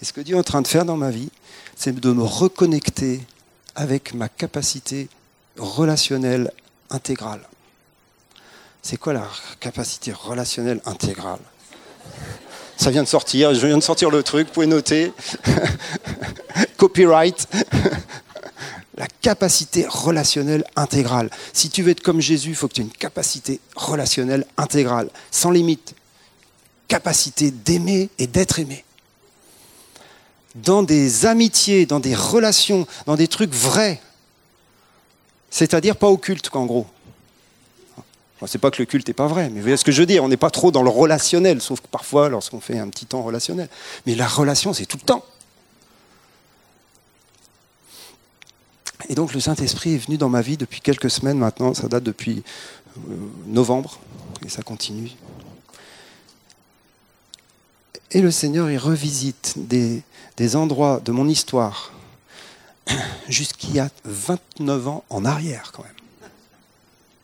[0.00, 1.30] Et ce que Dieu est en train de faire dans ma vie,
[1.76, 3.20] c'est de me reconnecter
[3.74, 5.08] avec ma capacité
[5.58, 6.52] relationnelle
[6.88, 7.49] intégrale.
[8.82, 9.26] C'est quoi la
[9.60, 11.40] capacité relationnelle intégrale?
[12.76, 15.12] Ça vient de sortir, je viens de sortir le truc, vous pouvez noter.
[16.76, 17.46] Copyright.
[18.96, 21.30] la capacité relationnelle intégrale.
[21.52, 25.10] Si tu veux être comme Jésus, il faut que tu aies une capacité relationnelle intégrale,
[25.30, 25.94] sans limite.
[26.88, 28.84] Capacité d'aimer et d'être aimé
[30.54, 34.00] dans des amitiés, dans des relations, dans des trucs vrais.
[35.50, 36.86] C'est-à-dire pas au culte, en gros.
[38.46, 40.06] C'est pas que le culte n'est pas vrai, mais vous voyez ce que je veux
[40.06, 43.04] dire, on n'est pas trop dans le relationnel, sauf que parfois, lorsqu'on fait un petit
[43.04, 43.68] temps relationnel.
[44.06, 45.24] Mais la relation, c'est tout le temps.
[49.08, 52.04] Et donc le Saint-Esprit est venu dans ma vie depuis quelques semaines maintenant, ça date
[52.04, 52.42] depuis
[52.96, 53.98] euh, novembre,
[54.44, 55.10] et ça continue.
[58.12, 60.02] Et le Seigneur, il revisite des,
[60.36, 61.92] des endroits de mon histoire
[63.28, 65.99] jusqu'il y a 29 ans en arrière quand même.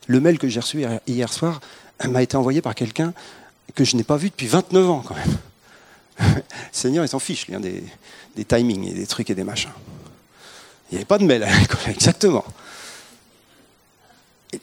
[0.07, 1.59] Le mail que j'ai reçu hier soir
[2.07, 3.13] m'a été envoyé par quelqu'un
[3.75, 6.43] que je n'ai pas vu depuis 29 ans quand même.
[6.71, 7.83] Seigneur, il s'en fiche, lui, des,
[8.35, 9.71] des timings et des trucs et des machins.
[10.89, 11.47] Il n'y avait pas de mail
[11.87, 12.45] exactement.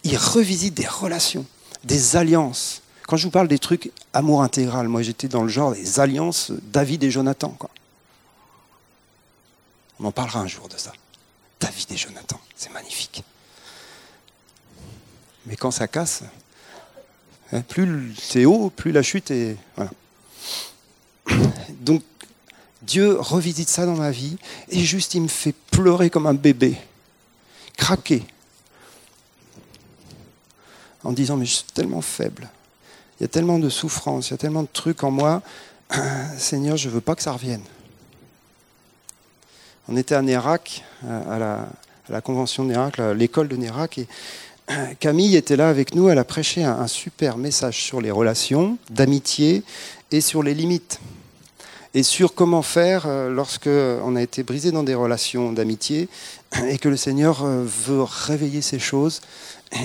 [0.02, 1.44] Il revisite des relations,
[1.84, 2.82] des alliances.
[3.06, 6.52] Quand je vous parle des trucs amour intégral, moi j'étais dans le genre des alliances
[6.72, 7.56] David et Jonathan.
[10.00, 10.92] On en parlera un jour de ça.
[11.60, 13.22] David et Jonathan, c'est magnifique.
[15.46, 16.22] Mais quand ça casse,
[17.52, 19.56] hein, plus c'est haut, plus la chute est.
[19.76, 19.90] Voilà.
[21.80, 22.02] Donc,
[22.82, 24.36] Dieu revisite ça dans ma vie
[24.68, 26.76] et juste il me fait pleurer comme un bébé,
[27.76, 28.24] craquer,
[31.02, 32.48] en disant Mais je suis tellement faible,
[33.18, 35.42] il y a tellement de souffrance, il y a tellement de trucs en moi,
[36.38, 37.62] Seigneur, je ne veux pas que ça revienne.
[39.88, 41.38] On était à Nérac, à
[42.08, 44.08] la, convention de Nérac, l'école de Nérac, et
[45.00, 46.08] Camille était là avec nous.
[46.08, 49.62] Elle a prêché un, super message sur les relations d'amitié
[50.10, 51.00] et sur les limites.
[51.96, 56.08] Et sur comment faire euh, lorsque on a été brisé dans des relations d'amitié
[56.68, 59.20] et que le Seigneur euh, veut réveiller ces choses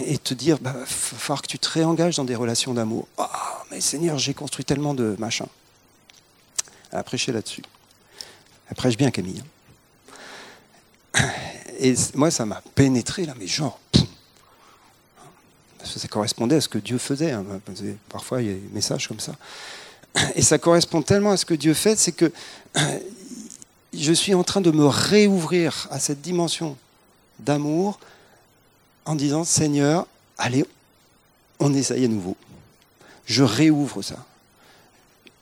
[0.06, 3.08] et te dire, il bah, va falloir que tu te réengages dans des relations d'amour.
[3.18, 3.24] Oh,
[3.72, 5.48] mais Seigneur, j'ai construit tellement de machins.
[6.92, 7.64] Elle a prêché là-dessus.
[8.70, 9.44] Elle prêche bien, Camille.
[11.16, 11.28] Hein.
[11.80, 13.80] Et moi, ça m'a pénétré, là, mais genre,
[15.90, 17.32] ça correspondait à ce que Dieu faisait.
[17.32, 17.46] Hein.
[18.10, 19.34] Parfois, il y a des messages comme ça.
[20.36, 22.32] Et ça correspond tellement à ce que Dieu fait, c'est que
[23.94, 26.78] je suis en train de me réouvrir à cette dimension
[27.40, 28.00] d'amour
[29.06, 30.66] en disant Seigneur, allez,
[31.60, 32.36] on essaye à nouveau.
[33.26, 34.26] Je réouvre ça.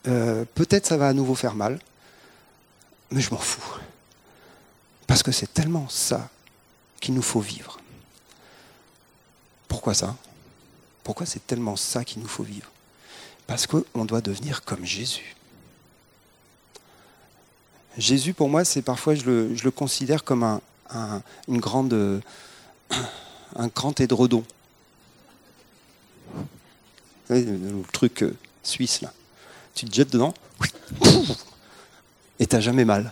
[0.08, 1.80] Euh, peut-être ça va à nouveau faire mal,
[3.12, 3.80] mais je m'en fous.
[5.06, 6.30] Parce que c'est tellement ça
[7.00, 7.80] qu'il nous faut vivre.
[9.68, 10.16] Pourquoi ça?
[11.08, 12.70] Pourquoi c'est tellement ça qu'il nous faut vivre?
[13.48, 15.38] Parce qu'on doit devenir comme Jésus.
[17.98, 22.22] Jésus, pour moi, c'est parfois, je le, considère comme un, une grande,
[23.56, 24.44] un grand édredon.
[27.30, 29.14] Le truc euh, suisse, là.
[29.76, 30.34] Tu te jettes dedans,
[32.40, 33.12] et t'as jamais mal.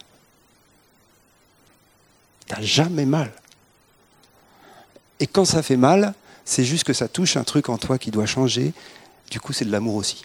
[2.47, 3.31] T'as jamais mal.
[5.21, 6.13] Et quand ça fait mal,
[6.45, 8.71] c'est juste que ça touche un truc en toi qui doit changer.
[9.31, 10.23] Du coup, c'est de l'amour aussi.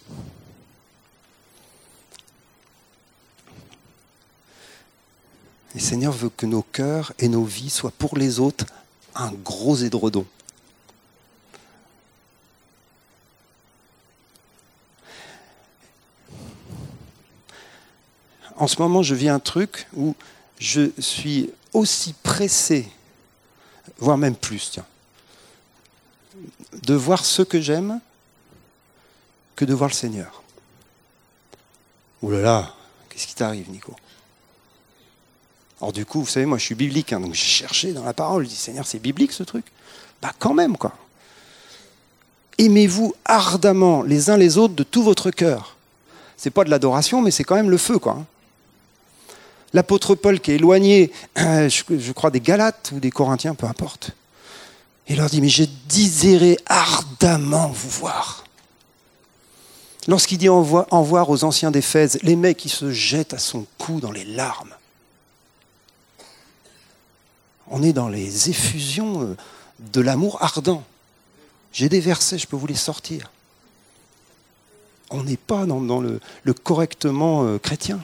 [5.74, 8.66] Le Seigneur veut que nos cœurs et nos vies soient pour les autres
[9.14, 10.26] un gros édredon.
[18.56, 20.14] En ce moment, je vis un truc où
[20.59, 22.87] je suis aussi pressé,
[23.98, 24.85] voire même plus, tiens,
[26.83, 28.00] de voir ce que j'aime
[29.57, 30.42] que de voir le Seigneur.
[32.22, 32.74] Ouh là
[33.09, 33.94] qu'est-ce qui t'arrive, Nico?
[35.81, 38.12] Alors du coup, vous savez, moi je suis biblique, hein, donc j'ai cherché dans la
[38.12, 39.64] parole, je dis Seigneur, c'est biblique ce truc?
[40.22, 40.94] Bah quand même, quoi.
[42.59, 45.76] Aimez-vous ardemment les uns les autres de tout votre cœur.
[46.37, 48.24] C'est pas de l'adoration, mais c'est quand même le feu, quoi.
[49.72, 54.12] L'apôtre Paul qui est éloigné, je crois, des Galates ou des Corinthiens, peu importe.
[55.10, 58.44] Il leur dit, mais je désirais ardemment vous voir.
[60.06, 63.98] Lorsqu'il dit en voir aux anciens d'Éphèse, les mecs qui se jettent à son cou
[63.98, 64.72] dans les larmes.
[67.66, 69.36] On est dans les effusions euh,
[69.92, 70.84] de l'amour ardent.
[71.72, 73.32] J'ai des versets, je peux vous les sortir.
[75.10, 76.20] On n'est pas dans, le,
[76.62, 77.98] correctement euh, chrétien.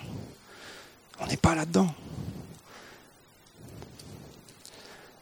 [1.21, 1.95] On n'est pas là-dedans.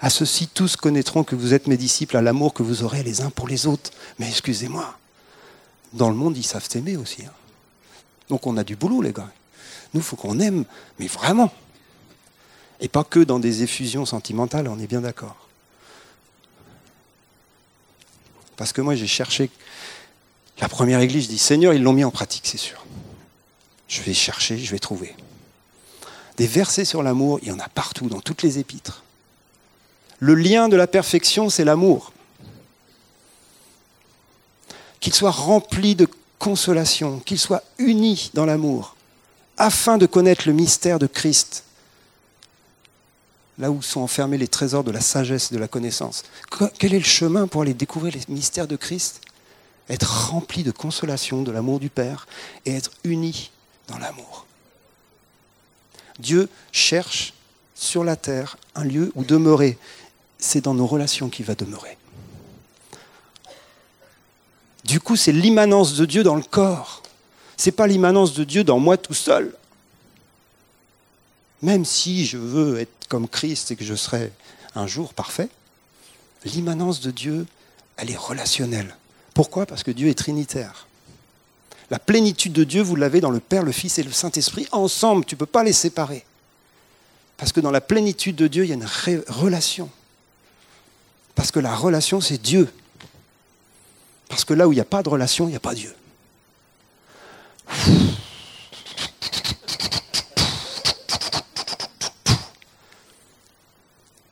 [0.04, 3.22] À ceci, tous connaîtront que vous êtes mes disciples à l'amour que vous aurez les
[3.22, 3.90] uns pour les autres.
[4.18, 4.98] Mais excusez-moi,
[5.94, 7.24] dans le monde, ils savent s'aimer aussi.
[7.24, 7.32] Hein.
[8.28, 9.32] Donc on a du boulot, les gars.
[9.94, 10.66] Nous, il faut qu'on aime,
[10.98, 11.50] mais vraiment.
[12.80, 15.48] Et pas que dans des effusions sentimentales, on est bien d'accord.
[18.58, 19.48] Parce que moi, j'ai cherché
[20.60, 22.84] la première église, je dis Seigneur, ils l'ont mis en pratique, c'est sûr.
[23.88, 25.16] Je vais chercher, je vais trouver.
[26.36, 29.03] Des versets sur l'amour, il y en a partout, dans toutes les épîtres.
[30.20, 32.12] Le lien de la perfection, c'est l'amour.
[35.00, 38.96] Qu'il soit rempli de consolation, qu'il soit uni dans l'amour,
[39.57, 41.64] afin de connaître le mystère de Christ,
[43.59, 46.24] là où sont enfermés les trésors de la sagesse et de la connaissance.
[46.79, 49.20] Quel est le chemin pour aller découvrir les mystères de Christ?
[49.88, 52.27] Être rempli de consolation, de l'amour du Père,
[52.64, 53.50] et être uni
[53.87, 54.46] dans l'amour.
[56.18, 57.35] Dieu cherche
[57.74, 59.79] sur la terre un lieu où demeurer.
[60.46, 61.96] C'est dans nos relations qu'il va demeurer.
[64.85, 67.02] Du coup, c'est l'immanence de Dieu dans le corps.
[67.57, 69.57] C'est pas l'immanence de Dieu dans moi tout seul.
[71.62, 74.30] Même si je veux être comme Christ et que je serai
[74.74, 75.48] un jour parfait,
[76.44, 77.46] l'immanence de Dieu,
[77.96, 78.94] elle est relationnelle.
[79.33, 79.64] Pourquoi?
[79.64, 80.87] Parce que Dieu est trinitaire.
[81.88, 85.24] La plénitude de Dieu, vous l'avez dans le Père, le Fils et le Saint-Esprit ensemble.
[85.24, 86.22] Tu ne peux pas les séparer.
[87.38, 88.85] Parce que dans la plénitude de Dieu, il y a une
[89.28, 89.88] relation.
[91.34, 92.72] Parce que la relation, c'est Dieu.
[94.28, 95.94] Parce que là où il n'y a pas de relation, il n'y a pas Dieu.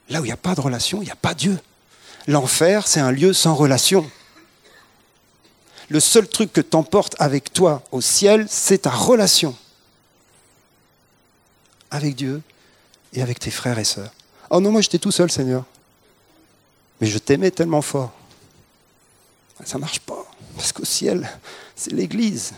[0.08, 1.58] Là où il n'y a pas de relation, il n'y a pas Dieu.
[2.26, 4.08] L'enfer, c'est un lieu sans relation
[5.92, 9.54] le seul truc que t'emportes avec toi au ciel, c'est ta relation
[11.90, 12.40] avec Dieu
[13.12, 14.10] et avec tes frères et sœurs.
[14.48, 15.64] Oh non, moi j'étais tout seul, Seigneur.
[17.02, 18.12] Mais je t'aimais tellement fort.
[19.64, 20.24] Ça ne marche pas.
[20.54, 21.28] Parce qu'au ciel,
[21.74, 22.52] c'est l'Église.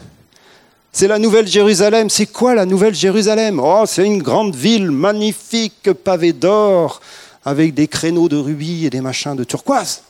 [0.92, 2.11] C'est la Nouvelle Jérusalem.
[2.11, 3.59] C'est quoi la Nouvelle Jérusalem?
[3.59, 7.00] Oh, c'est une grande ville magnifique, pavée d'or,
[7.42, 10.02] avec des créneaux de rubis et des machins de turquoise.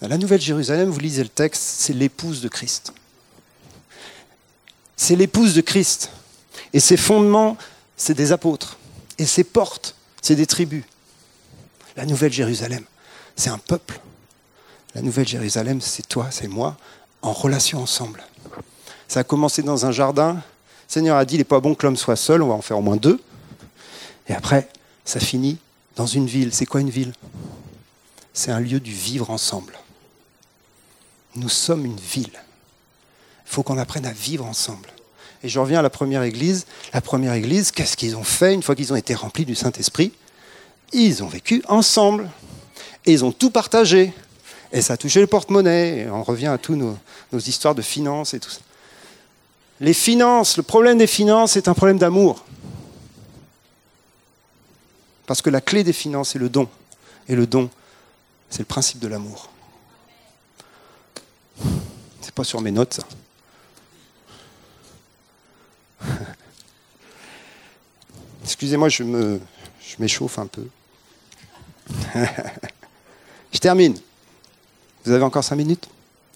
[0.00, 2.92] La Nouvelle Jérusalem, vous lisez le texte, c'est l'épouse de Christ.
[4.96, 6.12] C'est l'épouse de Christ.
[6.72, 7.56] Et ses fondements,
[7.96, 8.78] c'est des apôtres.
[9.18, 10.84] Et ses portes, c'est des tribus.
[11.96, 12.84] La Nouvelle Jérusalem,
[13.36, 14.00] c'est un peuple.
[14.94, 16.76] La Nouvelle Jérusalem, c'est toi, c'est moi,
[17.22, 18.22] en relation ensemble.
[19.08, 20.34] Ça a commencé dans un jardin.
[20.34, 20.40] Le
[20.88, 22.78] Seigneur a dit, il n'est pas bon que l'homme soit seul, on va en faire
[22.78, 23.20] au moins deux.
[24.28, 24.68] Et après,
[25.04, 25.58] ça finit
[25.96, 26.52] dans une ville.
[26.52, 27.12] C'est quoi une ville?
[28.32, 29.78] C'est un lieu du vivre ensemble.
[31.34, 32.32] Nous sommes une ville.
[32.32, 34.90] Il faut qu'on apprenne à vivre ensemble.
[35.42, 36.66] Et je reviens à la première église.
[36.92, 40.12] La première église, qu'est-ce qu'ils ont fait une fois qu'ils ont été remplis du Saint-Esprit?
[40.92, 42.30] Ils ont vécu ensemble.
[43.04, 44.12] Et ils ont tout partagé.
[44.72, 46.08] Et ça a touché le porte-monnaie.
[46.10, 46.98] on revient à toutes nos,
[47.32, 48.60] histoires de finances et tout ça.
[49.80, 52.44] Les finances, le problème des finances, c'est un problème d'amour.
[55.26, 56.68] Parce que la clé des finances, c'est le don.
[57.28, 57.68] Et le don,
[58.48, 59.50] c'est le principe de l'amour.
[62.20, 63.02] C'est pas sur mes notes, ça.
[68.44, 69.40] Excusez-moi, je me,
[69.80, 70.66] je m'échauffe un peu.
[73.52, 73.96] je termine.
[75.04, 75.88] Vous avez encore cinq minutes?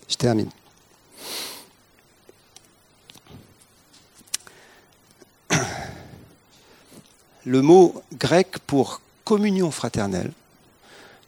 [0.08, 0.50] Je termine.
[7.44, 10.30] Le mot grec pour communion fraternelle,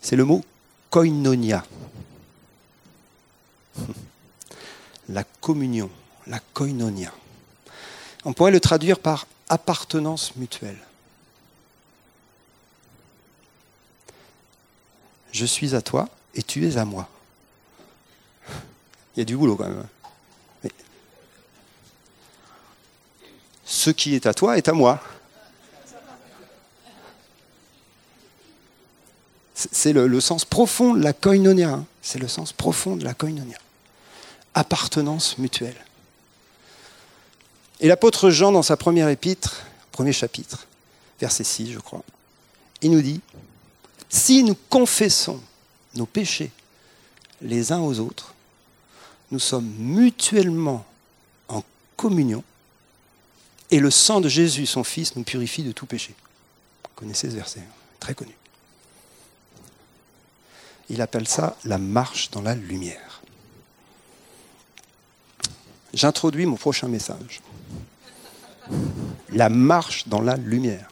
[0.00, 0.44] c'est le mot
[0.90, 1.64] koinonia
[5.08, 5.90] la communion,
[6.26, 7.12] la koinonia.
[8.24, 10.78] On pourrait le traduire par appartenance mutuelle.
[15.32, 17.08] je suis à toi et tu es à moi.
[19.16, 19.86] Il y a du boulot quand même.
[23.64, 25.02] Ce qui est à toi est à moi.
[29.54, 31.70] C'est le, sens profond de la koinonia.
[31.70, 31.86] Hein.
[32.02, 33.58] C'est le sens profond de la koinonia.
[34.54, 35.76] Appartenance mutuelle.
[37.80, 40.66] Et l'apôtre Jean, dans sa première épître, premier chapitre,
[41.20, 42.02] verset 6, je crois,
[42.82, 43.20] il nous dit
[44.12, 45.40] si nous confessons
[45.94, 46.50] nos péchés
[47.40, 48.34] les uns aux autres,
[49.30, 50.84] nous sommes mutuellement
[51.48, 51.64] en
[51.96, 52.44] communion
[53.70, 56.14] et le sang de Jésus, son Fils, nous purifie de tout péché.
[56.84, 58.34] Vous connaissez ce verset, hein, très connu.
[60.90, 63.22] Il appelle ça la marche dans la lumière.
[65.94, 67.40] J'introduis mon prochain message.
[69.30, 70.90] La marche dans la lumière.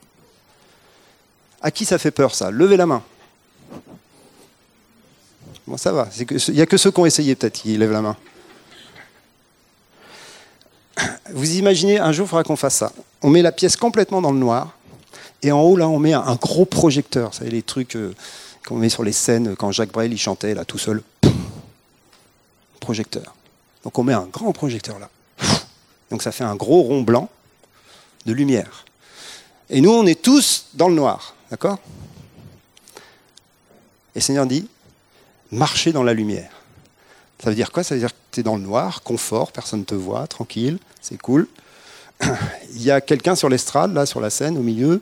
[1.60, 2.50] À qui ça fait peur ça?
[2.50, 3.04] Levez la main.
[5.66, 6.08] Bon, ça va.
[6.18, 8.16] Il n'y a que ceux qui ont essayé peut-être qui lèvent la main.
[11.32, 12.92] Vous imaginez, un jour, il faudra qu'on fasse ça.
[13.22, 14.76] On met la pièce complètement dans le noir,
[15.42, 17.30] et en haut, là, on met un gros projecteur.
[17.30, 18.14] Vous savez, les trucs euh,
[18.66, 21.02] qu'on met sur les scènes quand Jacques Brel il chantait, là, tout seul.
[22.80, 23.34] Projecteur.
[23.84, 25.08] Donc on met un grand projecteur là.
[26.10, 27.28] Donc ça fait un gros rond blanc
[28.26, 28.84] de lumière.
[29.68, 31.34] Et nous, on est tous dans le noir.
[31.50, 31.78] D'accord?
[34.14, 34.66] Et le Seigneur dit,
[35.52, 36.50] marchez dans la lumière.
[37.42, 37.82] Ça veut dire quoi?
[37.82, 40.78] Ça veut dire que tu es dans le noir, confort, personne ne te voit, tranquille,
[41.00, 41.48] c'est cool.
[42.74, 45.00] Il y a quelqu'un sur l'estrade, là, sur la scène, au milieu,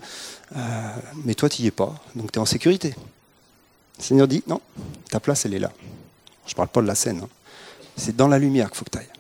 [0.57, 0.91] euh,
[1.25, 2.95] mais toi, tu n'y es pas, donc tu es en sécurité.
[3.99, 4.61] Le Seigneur dit, non,
[5.11, 5.73] ta place, elle est là.
[6.47, 7.29] Je ne parle pas de la scène, hein.
[7.97, 9.13] c'est dans la lumière qu'il faut que tu ailles.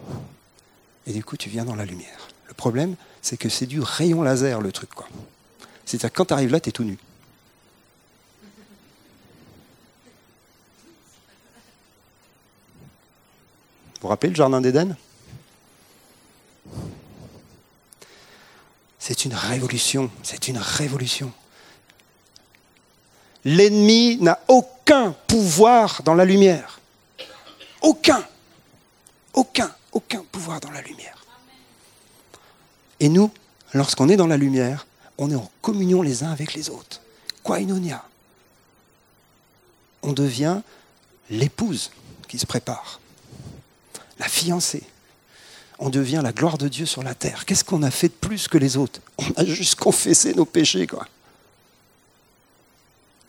[1.06, 2.28] Et du coup, tu viens dans la lumière.
[2.46, 4.90] Le problème, c'est que c'est du rayon laser, le truc.
[4.94, 5.08] quoi.
[5.84, 6.98] C'est-à-dire quand tu arrives là, tu es tout nu.
[13.98, 14.96] Vous vous rappelez le Jardin d'Éden?
[19.00, 21.32] C'est une révolution, c'est une révolution.
[23.44, 26.78] L'ennemi n'a aucun pouvoir dans la lumière.
[27.82, 28.24] Aucun.
[29.32, 31.24] Aucun, aucun pouvoir dans la lumière.
[33.00, 33.32] Et nous,
[33.74, 34.86] lorsqu'on est dans la lumière,
[35.16, 37.00] on est en communion les uns avec les autres.
[37.42, 38.04] Koinonia.
[40.02, 40.60] On devient
[41.30, 41.90] l'épouse
[42.28, 43.00] qui se prépare
[44.18, 44.82] la fiancée.
[45.78, 47.44] On devient la gloire de Dieu sur la terre.
[47.44, 50.86] Qu'est-ce qu'on a fait de plus que les autres On a juste confessé nos péchés,
[50.86, 51.06] quoi.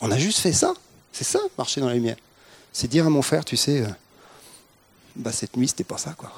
[0.01, 0.73] On a juste fait ça.
[1.11, 2.17] C'est ça, marcher dans la lumière.
[2.73, 3.89] C'est dire à mon frère, tu sais, euh,
[5.15, 6.31] bah cette nuit, c'était pas ça, quoi.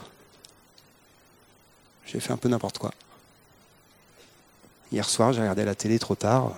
[2.06, 2.94] J'ai fait un peu n'importe quoi.
[4.92, 6.54] Hier soir, j'ai regardé la télé trop tard.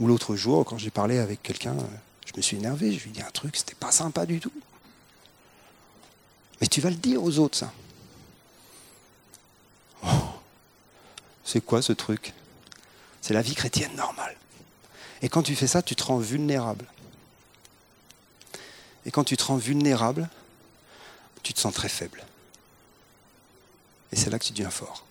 [0.00, 3.10] Ou l'autre jour, quand j'ai parlé avec quelqu'un, euh, je me suis énervé, je lui
[3.10, 4.52] ai dit un truc, c'était pas sympa du tout.
[6.64, 7.70] Mais tu vas le dire aux autres, ça.
[10.02, 10.08] Oh,
[11.44, 12.32] c'est quoi ce truc?
[13.20, 14.34] C'est la vie chrétienne normale.
[15.20, 16.86] Et quand tu fais ça, tu te rends vulnérable.
[19.04, 20.26] Et quand tu te rends vulnérable,
[21.42, 22.24] tu te sens très faible.
[24.10, 25.04] Et c'est là que tu deviens fort.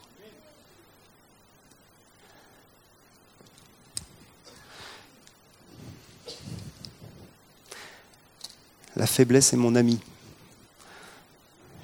[8.96, 10.00] La faiblesse est mon ami.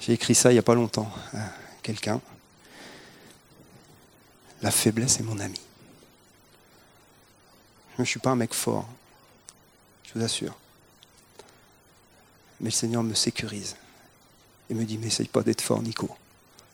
[0.10, 1.52] J'ai écrit ça il n'y a pas longtemps à
[1.84, 2.20] quelqu'un.
[4.64, 5.62] La faiblesse est mon ami.
[7.96, 8.90] Je ne suis pas un mec fort,
[10.04, 10.58] je vous assure.
[12.60, 13.76] Mais le Seigneur me sécurise
[14.72, 16.10] et me dit, mais essaye pas d'être fort, Nico.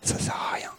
[0.02, 0.72] Ça ne sert à rien.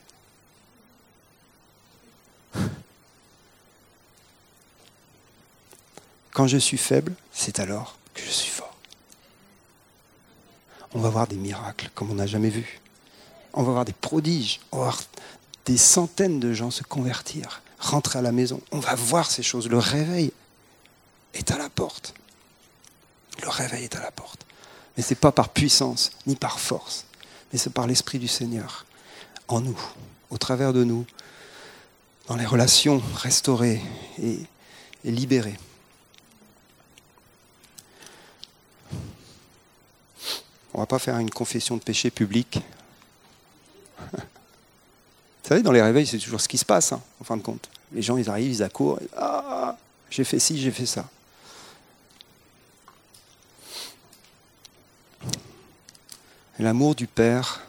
[6.32, 8.65] Quand je suis faible, c'est alors que je suis fort
[10.96, 12.80] on va voir des miracles comme on n'a jamais vu.
[13.52, 15.02] On va voir des prodiges, on va voir
[15.66, 18.62] des centaines de gens se convertir, rentrer à la maison.
[18.72, 19.68] On va voir ces choses.
[19.68, 20.32] Le réveil
[21.34, 22.14] est à la porte.
[23.42, 24.46] Le réveil est à la porte.
[24.96, 27.04] Mais ce n'est pas par puissance ni par force,
[27.52, 28.86] mais c'est par l'Esprit du Seigneur,
[29.48, 29.78] en nous,
[30.30, 31.04] au travers de nous,
[32.26, 33.82] dans les relations restaurées
[34.18, 34.38] et,
[35.04, 35.58] et libérées.
[40.76, 42.60] On ne va pas faire une confession de péché publique.
[44.12, 44.18] Vous
[45.42, 47.70] savez, dans les réveils, c'est toujours ce qui se passe, hein, en fin de compte.
[47.92, 49.00] Les gens, ils arrivent, ils accourent.
[49.16, 49.78] Ah,
[50.10, 51.08] j'ai fait ci, j'ai fait ça.
[56.58, 57.62] L'amour du Père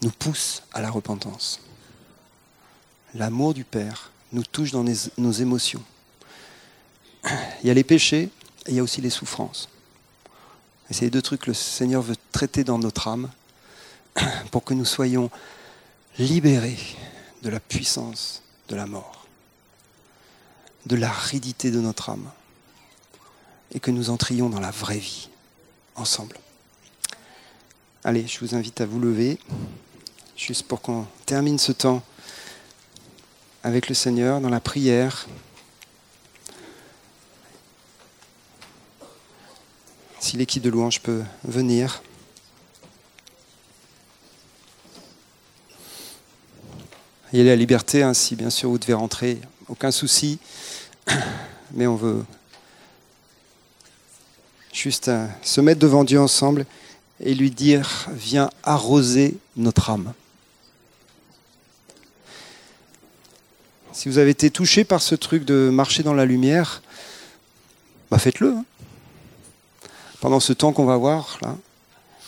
[0.00, 1.58] nous pousse à la repentance.
[3.14, 4.84] L'amour du Père nous touche dans
[5.18, 5.82] nos émotions.
[7.24, 8.30] Il y a les péchés
[8.68, 9.68] il y a aussi les souffrances.
[10.90, 13.30] Et c'est les deux trucs que le Seigneur veut traiter dans notre âme
[14.50, 15.30] pour que nous soyons
[16.18, 16.78] libérés
[17.42, 19.26] de la puissance de la mort,
[20.86, 22.30] de l'aridité de notre âme,
[23.72, 25.28] et que nous entrions dans la vraie vie
[25.96, 26.38] ensemble.
[28.04, 29.38] Allez, je vous invite à vous lever,
[30.36, 32.02] juste pour qu'on termine ce temps
[33.62, 35.26] avec le Seigneur dans la prière.
[40.24, 42.02] Si l'équipe de louange peut venir.
[47.30, 50.38] Il y a la liberté, ainsi bien sûr vous devez rentrer, aucun souci,
[51.74, 52.24] mais on veut
[54.72, 56.64] juste euh, se mettre devant Dieu ensemble
[57.20, 60.14] et lui dire, viens arroser notre âme.
[63.92, 66.80] Si vous avez été touché par ce truc de marcher dans la lumière,
[68.10, 68.52] bah faites-le.
[68.52, 68.64] Hein.
[70.24, 71.54] Pendant ce temps qu'on va voir, là,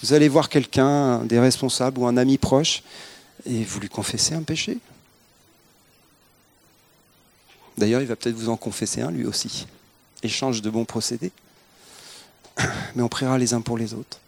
[0.03, 2.83] vous allez voir quelqu'un, des responsables ou un ami proche,
[3.47, 4.77] et vous lui confessez un péché.
[7.79, 9.67] D'ailleurs, il va peut-être vous en confesser un lui aussi.
[10.23, 11.33] Échange de bons procédés.
[12.95, 14.21] Mais on priera les uns pour les autres.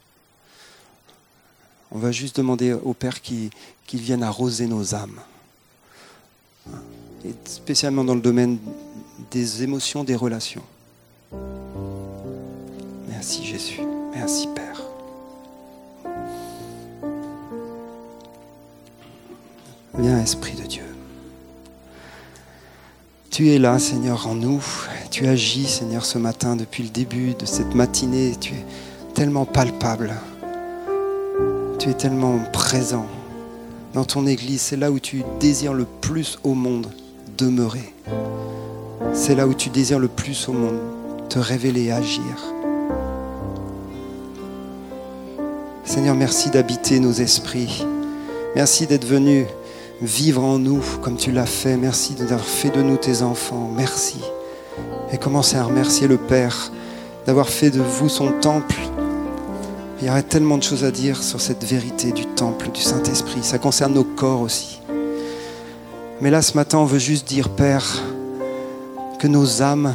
[1.90, 3.50] On va juste demander au Père qu'il
[3.92, 5.20] vienne arroser nos âmes.
[7.22, 8.58] Et spécialement dans le domaine
[9.30, 10.64] des émotions, des relations.
[13.28, 13.80] Merci Jésus.
[14.14, 14.80] Merci Père.
[19.98, 20.84] Viens Esprit de Dieu.
[23.30, 24.64] Tu es là, Seigneur, en nous.
[25.10, 28.34] Tu agis, Seigneur, ce matin depuis le début de cette matinée.
[28.40, 28.64] Tu es
[29.12, 30.14] tellement palpable.
[31.78, 33.04] Tu es tellement présent
[33.92, 34.62] dans ton Église.
[34.62, 36.90] C'est là où tu désires le plus au monde
[37.36, 37.92] demeurer.
[39.12, 40.78] C'est là où tu désires le plus au monde
[41.28, 42.54] te révéler et agir.
[45.88, 47.84] Seigneur, merci d'habiter nos esprits.
[48.54, 49.46] Merci d'être venu
[50.02, 51.76] vivre en nous comme tu l'as fait.
[51.76, 53.70] Merci d'avoir fait de nous tes enfants.
[53.74, 54.20] Merci.
[55.12, 56.70] Et commencez à remercier le Père
[57.26, 58.76] d'avoir fait de vous son temple
[60.00, 63.42] il y aurait tellement de choses à dire sur cette vérité du temple, du Saint-Esprit.
[63.42, 64.80] Ça concerne nos corps aussi.
[66.20, 67.84] Mais là, ce matin, on veut juste dire, Père,
[69.18, 69.92] que nos âmes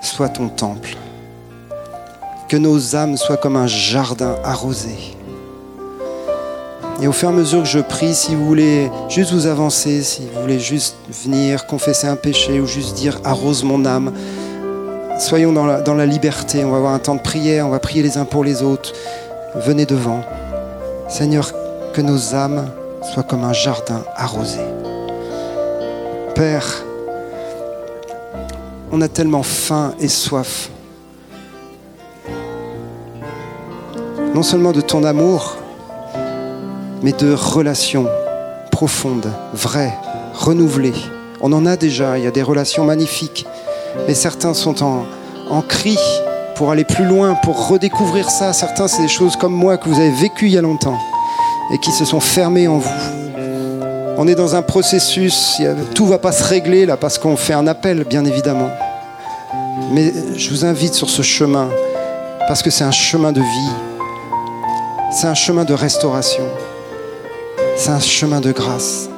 [0.00, 0.96] soient ton temple.
[2.48, 4.96] Que nos âmes soient comme un jardin arrosé.
[7.00, 10.02] Et au fur et à mesure que je prie, si vous voulez juste vous avancer,
[10.02, 14.12] si vous voulez juste venir confesser un péché ou juste dire arrose mon âme,
[15.20, 16.64] soyons dans la, liberté.
[16.64, 18.92] On va avoir un temps de prière, on va prier les uns pour les autres
[19.54, 20.22] venez devant.
[21.08, 21.52] Seigneur,
[21.92, 22.70] que nos âmes
[23.12, 24.60] soient comme un jardin arrosé.
[26.34, 26.84] Père,
[28.92, 30.70] on a tellement faim et soif,
[34.38, 35.56] non seulement de ton amour,
[37.02, 38.06] mais de relations
[38.70, 39.92] profondes, vraies,
[40.32, 40.94] renouvelées.
[41.40, 43.46] On en a déjà, il y a des relations magnifiques,
[44.06, 44.76] mais certains sont
[45.50, 45.98] en, cri
[46.54, 48.52] pour aller plus loin, pour redécouvrir ça.
[48.52, 51.00] Certains, c'est des choses comme moi que vous avez vécues il y a longtemps
[51.72, 53.00] et qui se sont fermées en vous.
[54.18, 55.60] On est dans un processus,
[55.96, 58.70] tout ne va pas se régler là parce qu'on fait un appel, bien évidemment.
[59.90, 61.68] Mais je vous invite sur ce chemin
[62.46, 63.72] parce que c'est un chemin de vie,
[65.10, 66.44] c'est un chemin de restauration,
[67.76, 69.08] c'est un chemin de grâce.